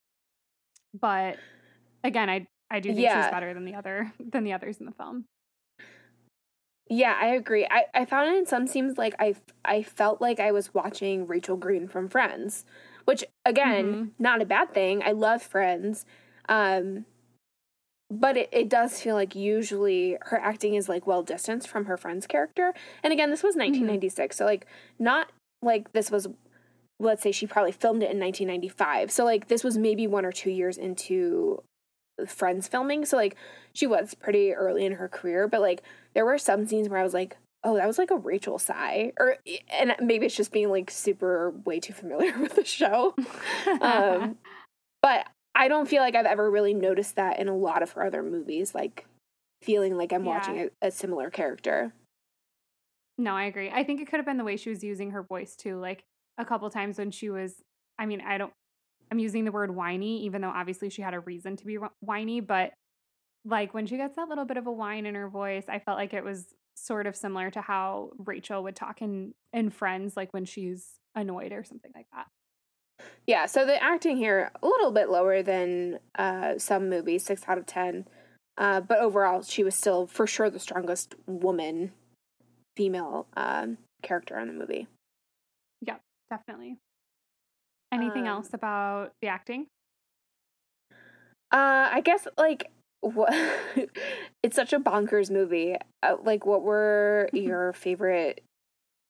But 1.00 1.38
again, 2.04 2.30
I 2.30 2.48
I 2.72 2.80
do 2.80 2.90
think 2.90 3.04
yeah. 3.04 3.24
she's 3.24 3.32
better 3.32 3.54
than 3.54 3.66
the 3.66 3.76
other 3.76 4.14
than 4.20 4.44
the 4.44 4.54
others 4.54 4.78
in 4.80 4.86
the 4.86 4.92
film. 4.94 5.26
Yeah, 6.90 7.18
I 7.20 7.28
agree. 7.28 7.66
I, 7.70 7.86
I 7.94 8.06
found 8.06 8.34
it 8.34 8.38
in 8.38 8.46
some 8.46 8.68
scenes 8.68 8.98
like 8.98 9.16
I, 9.18 9.36
I 9.64 9.84
felt 9.84 10.22
like 10.22 10.40
I 10.40 10.52
was 10.52 10.74
watching 10.74 11.28
Rachel 11.28 11.56
Green 11.56 11.88
from 11.88 12.10
Friends, 12.10 12.66
which 13.06 13.24
again, 13.46 13.86
mm-hmm. 13.86 14.04
not 14.20 14.42
a 14.42 14.46
bad 14.46 14.74
thing. 14.74 15.02
I 15.04 15.12
love 15.12 15.42
Friends. 15.42 16.06
Um, 16.50 17.06
but 18.20 18.38
it, 18.38 18.50
it 18.52 18.70
does 18.70 19.02
feel 19.02 19.16
like 19.16 19.36
usually 19.36 20.18
her 20.22 20.38
acting 20.38 20.76
is 20.76 20.90
like 20.90 21.08
well 21.08 21.24
distanced 21.24 21.68
from 21.68 21.86
her 21.86 21.98
friend's 21.98 22.28
character. 22.28 22.74
And 23.04 23.14
again, 23.14 23.30
this 23.30 23.44
was 23.44 23.56
1996. 23.56 24.36
Mm-hmm. 24.36 24.38
So 24.38 24.46
like 24.46 24.66
not 25.00 25.32
like 25.62 25.92
this 25.94 26.12
was 26.12 26.28
let's 27.00 27.22
say 27.22 27.32
she 27.32 27.48
probably 27.48 27.72
filmed 27.72 28.04
it 28.04 28.12
in 28.12 28.20
1995. 28.20 29.12
So 29.12 29.26
like 29.26 29.48
this 29.48 29.64
was 29.64 29.78
maybe 29.78 30.08
one 30.08 30.26
or 30.26 30.32
two 30.32 30.52
years 30.52 30.78
into 30.78 31.62
Friends 32.28 32.68
filming. 32.68 33.06
So 33.06 33.18
like 33.18 33.36
she 33.74 33.88
was 33.88 34.14
pretty 34.14 34.54
early 34.54 34.86
in 34.86 34.94
her 34.94 35.10
career, 35.10 35.48
but 35.48 35.62
like 35.62 35.82
there 36.14 36.26
were 36.26 36.38
some 36.38 36.66
scenes 36.68 36.88
where 36.88 37.00
I 37.00 37.04
was 37.04 37.14
like, 37.14 37.38
oh, 37.64 37.76
that 37.76 37.88
was 37.88 37.98
like 37.98 38.12
a 38.12 38.18
Rachel 38.18 38.60
sigh, 38.60 39.14
or 39.20 39.38
and 39.72 39.96
maybe 40.00 40.28
it's 40.28 40.36
just 40.36 40.52
being 40.52 40.70
like 40.70 40.92
super 40.92 41.52
way 41.66 41.80
too 41.80 41.94
familiar 41.94 42.38
with 42.40 42.56
the 42.56 42.66
show. 42.66 43.16
um, 43.82 44.38
but 45.02 45.28
I 45.56 45.68
don't 45.68 45.88
feel 45.88 46.02
like 46.02 46.16
I've 46.16 46.26
ever 46.26 46.50
really 46.50 46.74
noticed 46.74 47.16
that 47.16 47.40
in 47.40 47.48
a 47.48 47.56
lot 47.56 47.84
of 47.84 47.92
her 47.92 48.06
other 48.06 48.24
movies, 48.24 48.74
like 48.74 49.06
feeling 49.62 49.98
like 49.98 50.12
I'm 50.12 50.26
yeah. 50.26 50.32
watching 50.32 50.70
a, 50.82 50.88
a 50.88 50.92
similar 50.92 51.30
character. 51.30 51.94
No, 53.18 53.36
I 53.36 53.46
agree. 53.46 53.70
I 53.70 53.84
think 53.84 54.02
it 54.02 54.08
could 54.08 54.18
have 54.18 54.26
been 54.26 54.38
the 54.38 54.44
way 54.44 54.58
she 54.58 54.70
was 54.70 54.84
using 54.84 55.12
her 55.12 55.22
voice 55.22 55.56
too. 55.56 55.80
Like 55.80 56.04
a 56.38 56.46
couple 56.46 56.70
times 56.70 56.98
when 56.98 57.12
she 57.12 57.30
was, 57.30 57.62
I 58.00 58.06
mean, 58.06 58.22
I 58.22 58.38
don't, 58.38 58.52
I'm 59.12 59.20
using 59.20 59.46
the 59.46 59.52
word 59.52 59.76
whiny, 59.76 60.24
even 60.26 60.42
though 60.42 60.50
obviously 60.50 60.90
she 60.90 61.04
had 61.04 61.14
a 61.14 61.20
reason 61.20 61.56
to 61.58 61.66
be 61.66 61.78
whiny, 62.00 62.40
but 62.40 62.72
like 63.46 63.74
when 63.74 63.86
she 63.86 63.98
gets 63.98 64.16
that 64.16 64.30
little 64.30 64.46
bit 64.46 64.58
of 64.58 64.66
a 64.66 64.72
whine 64.72 65.06
in 65.06 65.14
her 65.14 65.30
voice, 65.30 65.66
I 65.68 65.80
felt 65.80 65.98
like 65.98 66.14
it 66.14 66.24
was 66.24 66.48
sort 66.76 67.06
of 67.06 67.16
similar 67.16 67.52
to 67.52 67.62
how 67.62 68.12
Rachel 68.18 68.64
would 68.64 68.76
talk 68.76 69.02
in 69.02 69.34
in 69.52 69.70
Friends, 69.70 70.18
like 70.18 70.34
when 70.34 70.46
she's 70.46 71.00
annoyed 71.16 71.52
or 71.52 71.64
something 71.64 71.92
like 71.96 72.08
that. 72.14 72.28
Yeah, 73.26 73.46
so 73.46 73.66
the 73.66 73.82
acting 73.82 74.18
here 74.18 74.52
a 74.62 74.68
little 74.68 74.92
bit 74.92 75.10
lower 75.10 75.42
than 75.42 76.00
uh, 76.16 76.58
some 76.58 76.90
movies, 76.90 77.24
six 77.24 77.44
out 77.48 77.58
of 77.58 77.66
ten. 77.66 78.06
Uh, 78.58 78.82
but 78.82 79.00
overall, 79.00 79.42
she 79.42 79.64
was 79.64 79.76
still 79.76 80.06
for 80.06 80.28
sure 80.28 80.50
the 80.50 80.60
strongest 80.60 81.16
woman, 81.26 81.92
female 82.76 83.28
um, 83.36 83.78
character 84.02 84.38
in 84.40 84.48
the 84.48 84.54
movie. 84.54 84.88
Yep, 85.82 86.02
definitely. 86.30 86.78
Anything 87.92 88.24
um, 88.24 88.38
else 88.38 88.50
about 88.54 89.14
the 89.22 89.28
acting? 89.28 89.68
Uh, 91.52 91.90
I 91.92 92.02
guess 92.02 92.28
like 92.38 92.72
what 93.02 93.34
it's 94.44 94.56
such 94.56 94.74
a 94.74 94.80
bonkers 94.80 95.30
movie. 95.30 95.76
Uh, 96.02 96.16
like, 96.24 96.46
what 96.46 96.64
were 96.64 97.30
your 97.34 97.74
favorite? 97.74 98.44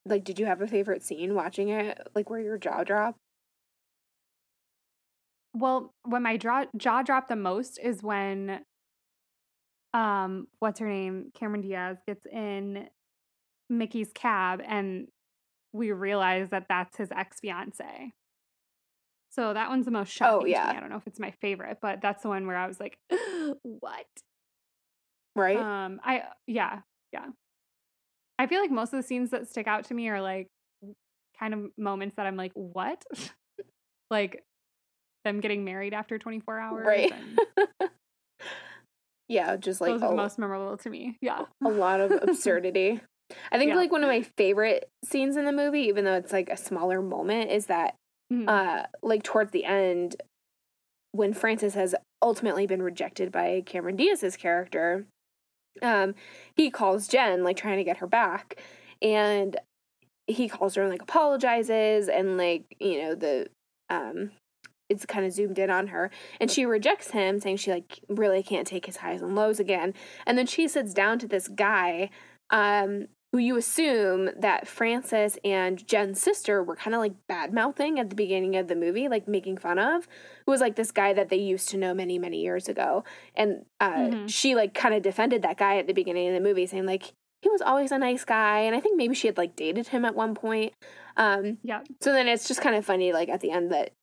Like, 0.06 0.24
did 0.24 0.40
you 0.40 0.46
have 0.46 0.62
a 0.62 0.68
favorite 0.68 1.04
scene 1.04 1.34
watching 1.34 1.70
it? 1.70 2.06
Like, 2.14 2.30
where 2.30 2.42
your 2.42 2.58
jaw 2.58 2.84
dropped? 2.84 3.18
Well, 5.54 5.94
when 6.04 6.24
my 6.24 6.38
jaw 6.38 6.66
jaw 6.76 7.04
dropped 7.04 7.30
the 7.30 7.36
most 7.36 7.80
is 7.82 8.02
when, 8.02 8.62
um, 9.94 10.48
what's 10.60 10.80
her 10.80 10.88
name, 10.88 11.32
Cameron 11.36 11.62
Diaz 11.62 11.98
gets 12.08 12.26
in 12.26 12.88
Mickey's 13.70 14.12
cab, 14.14 14.62
and 14.66 15.08
we 15.72 15.92
realize 15.92 16.50
that 16.50 16.66
that's 16.70 16.98
his 16.98 17.12
ex 17.12 17.40
fiance. 17.40 18.12
So 19.30 19.54
that 19.54 19.70
one's 19.70 19.86
the 19.86 19.92
most 19.92 20.10
oh, 20.10 20.12
shocking. 20.12 20.42
Oh 20.42 20.46
yeah. 20.46 20.70
I 20.70 20.80
don't 20.80 20.90
know 20.90 20.98
if 20.98 21.08
it's 21.08 21.20
my 21.20 21.32
favorite, 21.42 21.80
but 21.82 22.02
that's 22.02 22.24
the 22.24 22.30
one 22.30 22.46
where 22.46 22.58
I 22.58 22.68
was 22.68 22.80
like, 22.80 22.98
what? 23.64 24.06
Right. 25.36 25.58
Um. 25.58 26.00
I 26.04 26.24
yeah 26.46 26.82
yeah. 27.12 27.28
I 28.38 28.48
feel 28.48 28.60
like 28.60 28.72
most 28.72 28.94
of 28.94 29.02
the 29.02 29.08
scenes 29.08 29.30
that 29.30 29.48
stick 29.48 29.68
out 29.68 29.86
to 29.86 29.94
me 29.94 30.10
are 30.10 30.22
like 30.22 30.50
kind 31.40 31.54
of 31.54 31.66
moments 31.78 32.16
that 32.18 32.26
I'm 32.26 32.36
like, 32.36 32.52
what? 32.56 33.04
like 34.12 34.44
them 35.24 35.40
getting 35.40 35.64
married 35.64 35.94
after 35.94 36.18
24 36.18 36.60
hours. 36.60 36.86
Right. 36.86 37.14
yeah, 39.30 39.56
just 39.56 39.82
like 39.82 39.92
those 39.92 40.04
are 40.04 40.10
the 40.10 40.16
most 40.16 40.40
memorable 40.40 40.78
to 40.78 40.90
me. 40.90 41.18
Yeah. 41.22 41.46
A 41.64 41.70
lot 41.70 42.00
of 42.00 42.12
absurdity. 42.22 43.02
I 43.52 43.58
think 43.58 43.70
yeah. 43.70 43.78
like 43.78 43.92
one 43.92 44.04
of 44.04 44.10
my 44.10 44.22
favorite 44.38 44.90
scenes 45.04 45.38
in 45.38 45.46
the 45.46 45.52
movie, 45.52 45.82
even 45.82 46.06
though 46.06 46.16
it's 46.16 46.34
like 46.34 46.50
a 46.50 46.58
smaller 46.58 47.02
moment, 47.02 47.52
is 47.52 47.68
that 47.68 47.96
mm-hmm. 48.32 48.48
uh 48.48 48.84
like 49.02 49.24
towards 49.24 49.52
the 49.52 49.66
end 49.66 50.18
when 51.14 51.34
Francis 51.34 51.76
has 51.76 51.96
ultimately 52.22 52.68
been 52.68 52.82
rejected 52.82 53.32
by 53.32 53.62
Cameron 53.66 53.96
Diaz's 53.96 54.36
character, 54.36 55.06
um, 55.82 56.16
he 56.56 56.70
calls 56.70 57.08
Jen, 57.08 57.44
like 57.44 57.58
trying 57.58 57.78
to 57.78 57.84
get 57.84 57.98
her 57.98 58.08
back. 58.08 58.62
And 59.02 59.58
he 60.28 60.48
calls 60.48 60.76
her 60.76 60.82
and 60.82 60.92
like 60.92 61.02
apologizes 61.02 62.10
and 62.10 62.38
like, 62.38 62.64
you 62.80 63.02
know, 63.02 63.16
the 63.16 63.48
um 63.90 64.32
it's 64.94 65.06
kind 65.06 65.26
of 65.26 65.34
zoomed 65.34 65.60
in 65.60 65.70
on 65.70 65.88
her 65.88 66.10
and 66.40 66.50
she 66.50 66.66
rejects 66.66 67.12
him 67.12 67.40
saying 67.40 67.58
she 67.58 67.72
like 67.72 68.00
really 68.08 68.42
can't 68.42 68.68
take 68.68 68.86
his 68.86 68.98
highs 68.98 69.22
and 69.22 69.36
lows 69.36 69.60
again 69.60 69.94
and 70.26 70.38
then 70.38 70.46
she 70.46 70.68
sits 70.68 70.94
down 70.94 71.20
to 71.20 71.28
this 71.28 71.48
guy 71.48 72.10
um 72.50 73.08
who 73.34 73.40
you 73.40 73.58
assume 73.58 74.30
that 74.38 74.68
Francis 74.68 75.40
and 75.44 75.86
Jen's 75.88 76.22
sister 76.22 76.64
were 76.64 76.76
kind 76.76 76.94
of 76.94 77.00
like 77.00 77.14
bad 77.28 77.52
mouthing 77.52 78.00
at 78.00 78.12
the 78.12 78.16
beginning 78.16 78.56
of 78.56 78.68
the 78.68 78.76
movie, 78.76 79.08
like 79.08 79.28
making 79.28 79.58
fun 79.58 79.80
of, 79.80 80.08
who 80.46 80.52
was 80.52 80.62
like 80.62 80.76
this 80.76 80.92
guy 80.92 81.14
that 81.14 81.30
they 81.30 81.38
used 81.38 81.68
to 81.70 81.78
know 81.78 81.96
many, 81.96 82.20
many 82.20 82.42
years 82.42 82.70
ago. 82.70 83.04
And 83.36 83.66
uh, 83.80 83.92
mm-hmm. 83.92 84.28
she 84.28 84.54
like 84.54 84.76
kind 84.76 84.94
of 84.94 85.02
defended 85.02 85.42
that 85.42 85.58
guy 85.58 85.78
at 85.78 85.88
the 85.88 85.94
beginning 85.94 86.28
of 86.28 86.36
the 86.36 86.48
movie, 86.48 86.68
saying 86.68 86.86
like 86.86 87.12
he 87.42 87.50
was 87.50 87.64
always 87.64 87.92
a 87.92 87.98
nice 87.98 88.24
guy. 88.24 88.60
And 88.60 88.76
I 88.76 88.80
think 88.80 88.98
maybe 88.98 89.16
she 89.16 89.26
had 89.26 89.38
like 89.38 89.56
dated 89.56 89.88
him 89.88 90.06
at 90.06 90.14
one 90.14 90.36
point. 90.36 90.74
Um, 91.18 91.58
yeah. 91.64 91.82
So 92.02 92.14
then 92.14 92.28
it's 92.28 92.48
just 92.48 92.62
kind 92.62 92.76
of 92.76 92.86
funny, 92.86 93.14
like 93.14 93.30
at 93.30 93.42
the 93.42 93.50
end, 93.50 93.72
that 93.72 93.94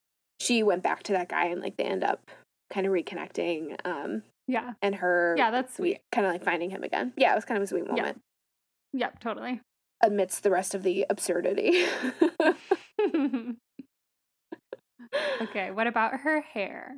she 0.40 0.62
went 0.62 0.82
back 0.82 1.02
to 1.04 1.12
that 1.12 1.28
guy 1.28 1.46
and 1.46 1.60
like 1.60 1.76
they 1.76 1.84
end 1.84 2.02
up 2.02 2.28
kind 2.72 2.86
of 2.86 2.92
reconnecting. 2.92 3.76
Um, 3.84 4.22
yeah. 4.48 4.72
And 4.82 4.96
her. 4.96 5.34
Yeah, 5.38 5.50
that's 5.50 5.76
sweet. 5.76 6.00
Kind 6.10 6.26
of 6.26 6.32
like 6.32 6.44
finding 6.44 6.70
him 6.70 6.82
again. 6.82 7.12
Yeah, 7.16 7.32
it 7.32 7.36
was 7.36 7.44
kind 7.44 7.58
of 7.58 7.64
a 7.64 7.66
sweet 7.66 7.86
moment. 7.86 8.20
Yeah. 8.92 9.06
Yep, 9.06 9.20
totally. 9.20 9.60
Amidst 10.02 10.42
the 10.42 10.50
rest 10.50 10.74
of 10.74 10.82
the 10.82 11.06
absurdity. 11.08 11.84
okay, 15.42 15.70
what 15.70 15.86
about 15.86 16.20
her 16.20 16.40
hair? 16.40 16.96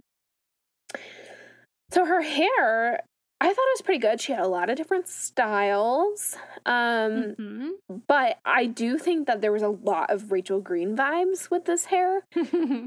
So 1.91 2.07
her 2.07 2.23
hair, 2.23 3.01
I 3.41 3.47
thought 3.47 3.51
it 3.51 3.75
was 3.75 3.83
pretty 3.85 3.99
good. 3.99 4.21
She 4.21 4.33
had 4.33 4.41
a 4.41 4.49
lot 4.49 4.71
of 4.71 4.77
different 4.77 5.09
styles. 5.09 6.37
Um 6.65 7.35
mm-hmm. 7.39 7.69
but 8.07 8.39
I 8.45 8.67
do 8.67 8.99
think 8.99 9.27
that 9.27 9.41
there 9.41 9.53
was 9.53 9.63
a 9.63 9.69
lot 9.69 10.11
of 10.11 10.31
Rachel 10.31 10.61
Green 10.61 10.97
vibes 10.97 11.51
with 11.51 11.65
this 11.65 11.87
hair. 11.87 12.23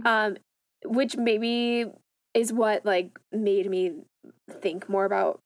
um 0.06 0.38
which 0.86 1.18
maybe 1.18 1.86
is 2.34 2.52
what 2.52 2.86
like 2.86 3.18
made 3.32 3.70
me 3.70 3.94
think 4.62 4.90
more 4.90 5.06
about 5.06 5.40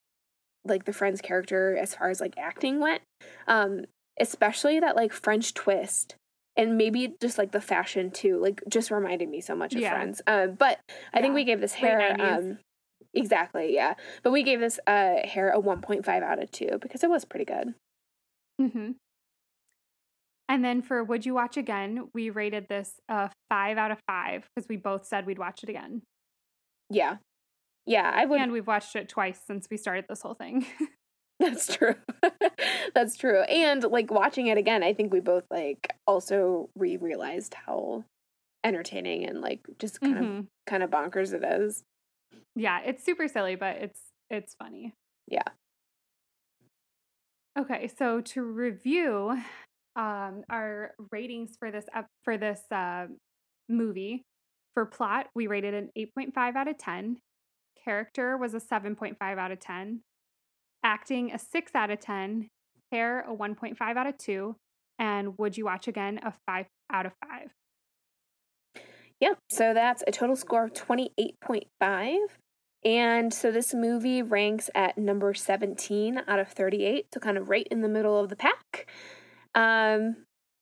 like 0.66 0.86
the 0.86 0.94
friend's 0.94 1.22
character 1.22 1.78
as 1.78 1.96
far 1.96 2.10
as 2.10 2.20
like 2.20 2.38
acting 2.38 2.80
went. 2.80 3.02
Um 3.48 3.86
especially 4.20 4.80
that 4.80 4.96
like 4.96 5.14
french 5.14 5.54
twist 5.54 6.16
and 6.58 6.78
maybe 6.78 7.16
just 7.22 7.38
like 7.38 7.54
the 7.54 7.62
fashion 7.62 8.12
too 8.12 8.38
like 8.38 8.62
just 8.68 8.92
reminded 8.92 9.30
me 9.30 9.40
so 9.40 9.56
much 9.56 9.74
of 9.74 9.82
yeah. 9.82 9.92
friends. 9.92 10.22
Um 10.28 10.54
but 10.54 10.80
i 11.14 11.18
yeah. 11.18 11.22
think 11.22 11.36
we 11.36 11.44
gave 11.46 11.62
this 11.62 11.74
hair 11.74 12.16
um 12.20 12.60
exactly 13.14 13.74
yeah. 13.74 13.94
But 14.24 14.32
we 14.32 14.44
gave 14.44 14.60
this 14.60 14.80
uh 14.88 15.26
hair 15.28 15.52
a 15.52 15.62
1.5 15.62 16.08
out 16.24 16.42
of 16.42 16.52
2 16.52 16.80
because 16.82 17.04
it 17.04 17.10
was 17.10 17.26
pretty 17.26 17.46
good. 17.46 17.74
Mm-hmm 18.62 18.92
and 20.50 20.66
then 20.66 20.82
for 20.82 21.04
would 21.04 21.26
you 21.26 21.34
watch 21.34 21.56
again 21.56 22.10
we 22.14 22.30
rated 22.30 22.68
this 22.68 22.96
a 23.08 23.30
5 23.50 23.78
out 23.78 23.92
of 23.92 24.00
5 24.08 24.50
because 24.56 24.68
we 24.68 24.76
both 24.76 25.06
said 25.06 25.26
we'd 25.26 25.40
watch 25.40 25.64
it 25.64 25.70
again 25.70 26.02
yeah 26.90 27.18
yeah, 27.90 28.12
I 28.14 28.26
would. 28.26 28.40
And 28.40 28.52
we've 28.52 28.68
watched 28.68 28.96
it 28.96 29.10
twice 29.10 29.42
since 29.48 29.68
we 29.70 29.76
started 29.76 30.06
this 30.08 30.22
whole 30.22 30.36
thing. 30.36 30.64
That's 31.40 31.76
true. 31.76 31.96
That's 32.94 33.18
true. 33.18 33.42
And 33.42 33.84
like 33.84 34.12
watching 34.12 34.46
it 34.46 34.60
again, 34.60 34.84
I 34.84 34.94
think 34.94 35.12
we 35.12 35.22
both 35.22 35.46
like 35.50 35.92
also 36.06 36.70
re 36.76 36.98
realized 36.98 37.56
how 37.56 38.04
entertaining 38.64 39.26
and 39.26 39.42
like 39.42 39.62
just 39.80 40.02
kind 40.02 40.16
mm-hmm. 40.16 40.40
of 40.40 40.46
kind 40.68 40.84
of 40.84 40.92
bonkers 40.92 41.34
it 41.34 41.44
is. 41.44 41.82
Yeah, 42.56 42.82
it's 42.86 43.04
super 43.04 43.28
silly, 43.28 43.56
but 43.56 43.78
it's 43.78 44.00
it's 44.30 44.54
funny. 44.62 44.94
Yeah. 45.28 45.42
Okay, 47.58 47.88
so 47.88 48.22
to 48.22 48.44
review 48.44 49.42
um 50.00 50.44
our 50.50 50.92
ratings 51.12 51.56
for 51.60 51.72
this 51.72 51.86
up 51.96 52.08
for 52.24 52.38
this 52.38 52.62
uh 52.72 53.08
movie 53.68 54.24
for 54.74 54.86
plot, 54.86 55.28
we 55.36 55.48
rated 55.48 55.74
an 55.74 55.90
8.5 55.98 56.56
out 56.56 56.68
of 56.68 56.78
10 56.78 57.18
character 57.84 58.38
was 58.38 58.54
a 58.54 58.60
7.5 58.60 59.16
out 59.22 59.52
of 59.52 59.60
10, 59.60 60.02
acting 60.84 61.32
a 61.32 61.40
6 61.40 61.76
out 61.76 61.90
of 61.90 62.00
10, 62.00 62.50
hair 62.92 63.22
a 63.22 63.36
1.5 63.36 63.82
out 63.82 64.08
of 64.08 64.18
2, 64.18 64.56
and 65.00 65.38
would 65.38 65.58
you 65.58 65.66
watch 65.66 65.88
again 65.88 66.20
a 66.24 66.34
5 66.46 66.66
out 66.92 67.06
of 67.06 67.14
5. 67.28 68.84
Yep, 69.20 69.38
so 69.50 69.74
that's 69.74 70.04
a 70.08 70.12
total 70.12 70.36
score 70.36 70.66
of 70.66 70.74
28.5. 70.74 72.18
And 72.86 73.34
so 73.34 73.52
this 73.52 73.74
movie 73.74 74.22
ranks 74.22 74.70
at 74.74 74.98
number 74.98 75.34
17 75.34 76.22
out 76.28 76.40
of 76.40 76.48
38, 76.50 77.08
so 77.14 77.20
kind 77.20 77.38
of 77.38 77.50
right 77.50 77.68
in 77.70 77.82
the 77.82 77.90
middle 77.90 78.18
of 78.18 78.30
the 78.30 78.38
pack. 78.38 78.90
Um, 79.56 80.18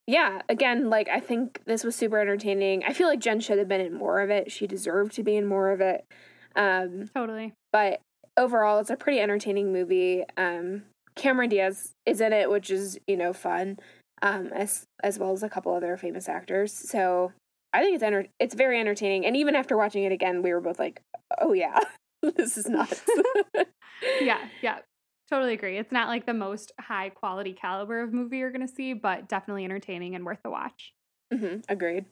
yeah, 0.06 0.40
again, 0.48 0.88
like 0.88 1.08
I 1.08 1.20
think 1.20 1.60
this 1.66 1.84
was 1.84 1.94
super 1.94 2.18
entertaining. 2.18 2.82
I 2.84 2.92
feel 2.92 3.08
like 3.08 3.20
Jen 3.20 3.40
should 3.40 3.58
have 3.58 3.68
been 3.68 3.80
in 3.80 3.94
more 3.94 4.20
of 4.20 4.30
it. 4.30 4.50
She 4.50 4.66
deserved 4.66 5.12
to 5.12 5.22
be 5.22 5.36
in 5.36 5.46
more 5.46 5.70
of 5.70 5.80
it. 5.80 6.04
Um, 6.56 7.10
totally. 7.14 7.52
But 7.72 8.00
overall, 8.36 8.78
it's 8.78 8.90
a 8.90 8.96
pretty 8.96 9.20
entertaining 9.20 9.72
movie. 9.72 10.24
Um, 10.36 10.84
Cameron 11.14 11.50
Diaz 11.50 11.92
is 12.06 12.20
in 12.20 12.32
it, 12.32 12.50
which 12.50 12.70
is 12.70 12.98
you 13.06 13.16
know 13.16 13.32
fun, 13.32 13.78
um, 14.22 14.46
as 14.48 14.84
as 15.02 15.18
well 15.18 15.32
as 15.32 15.42
a 15.42 15.48
couple 15.48 15.74
other 15.74 15.96
famous 15.96 16.28
actors. 16.28 16.72
So 16.72 17.32
I 17.72 17.82
think 17.82 17.94
it's 17.94 18.02
enter- 18.02 18.28
it's 18.40 18.54
very 18.54 18.80
entertaining. 18.80 19.26
And 19.26 19.36
even 19.36 19.54
after 19.54 19.76
watching 19.76 20.04
it 20.04 20.12
again, 20.12 20.42
we 20.42 20.52
were 20.52 20.60
both 20.60 20.78
like, 20.78 21.02
"Oh 21.38 21.52
yeah, 21.52 21.80
this 22.22 22.56
is 22.56 22.66
nuts. 22.66 23.02
yeah, 24.22 24.48
yeah. 24.62 24.78
Totally 25.30 25.52
agree. 25.52 25.76
It's 25.76 25.92
not 25.92 26.08
like 26.08 26.24
the 26.26 26.34
most 26.34 26.72
high 26.80 27.10
quality 27.10 27.52
caliber 27.52 28.02
of 28.02 28.12
movie 28.12 28.38
you're 28.38 28.50
going 28.50 28.66
to 28.66 28.72
see, 28.72 28.94
but 28.94 29.28
definitely 29.28 29.64
entertaining 29.64 30.14
and 30.14 30.24
worth 30.24 30.38
the 30.42 30.50
watch. 30.50 30.94
Mm-hmm, 31.32 31.60
agreed. 31.68 32.06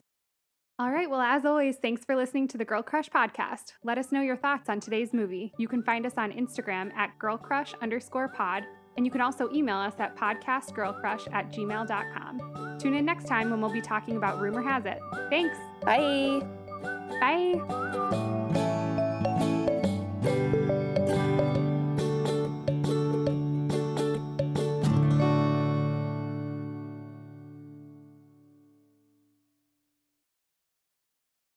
All 0.79 0.91
right. 0.91 1.09
Well, 1.09 1.21
as 1.21 1.43
always, 1.43 1.77
thanks 1.77 2.05
for 2.05 2.15
listening 2.15 2.47
to 2.49 2.57
the 2.59 2.65
Girl 2.65 2.83
Crush 2.83 3.09
podcast. 3.09 3.73
Let 3.83 3.97
us 3.97 4.11
know 4.11 4.21
your 4.21 4.37
thoughts 4.37 4.69
on 4.69 4.79
today's 4.79 5.11
movie. 5.11 5.51
You 5.57 5.67
can 5.67 5.81
find 5.81 6.05
us 6.05 6.13
on 6.17 6.31
Instagram 6.31 6.93
at 6.93 7.17
girlcrush 7.19 7.73
underscore 7.81 8.27
pod, 8.27 8.63
and 8.95 9.03
you 9.03 9.11
can 9.11 9.21
also 9.21 9.51
email 9.51 9.77
us 9.77 9.95
at 9.97 10.15
podcastgirlcrush 10.15 11.33
at 11.33 11.51
gmail.com. 11.51 12.77
Tune 12.79 12.93
in 12.93 13.05
next 13.05 13.25
time 13.25 13.49
when 13.49 13.59
we'll 13.59 13.73
be 13.73 13.81
talking 13.81 14.17
about 14.17 14.39
Rumor 14.39 14.61
Has 14.61 14.85
It. 14.85 14.99
Thanks. 15.31 15.57
Bye. 15.83 16.45
Bye. 17.19 18.66